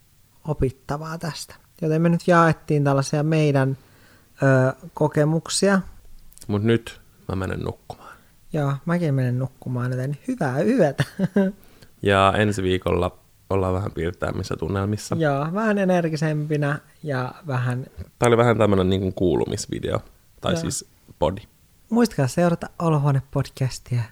opittavaa 0.48 1.18
tästä. 1.18 1.54
Joten 1.82 2.02
me 2.02 2.08
nyt 2.08 2.28
jaettiin 2.28 2.84
tällaisia 2.84 3.22
meidän 3.22 3.76
ö, 4.42 4.72
kokemuksia. 4.94 5.80
Mutta 6.46 6.66
nyt 6.66 7.00
mä 7.28 7.36
menen 7.36 7.60
nukkumaan. 7.60 8.16
Joo, 8.52 8.72
mäkin 8.84 9.14
menen 9.14 9.38
nukkumaan, 9.38 9.90
joten 9.90 10.18
hyvää 10.28 10.62
yötä. 10.62 11.04
Ja 12.02 12.32
ensi 12.36 12.62
viikolla 12.62 13.18
ollaan 13.50 13.74
vähän 13.74 13.92
piirtäämissä 13.92 14.56
tunnelmissa. 14.56 15.16
Joo, 15.18 15.48
vähän 15.54 15.78
energisempinä 15.78 16.78
ja 17.02 17.34
vähän... 17.46 17.86
Tämä 18.18 18.28
oli 18.28 18.36
vähän 18.36 18.58
tämmöinen 18.58 18.90
niin 18.90 19.00
kuin 19.00 19.14
kuulumisvideo, 19.14 20.00
tai 20.40 20.52
Joo. 20.52 20.60
siis 20.60 20.88
podi. 21.18 21.40
Muistakaa 21.90 22.26
seurata 22.26 22.66
Olohuone-podcastia 22.82 24.02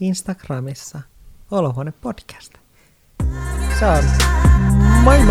Instagramissa. 0.00 1.00
Olohuone-podcast. 1.50 2.58
Salam. 3.78 4.04
Moin 5.04 5.24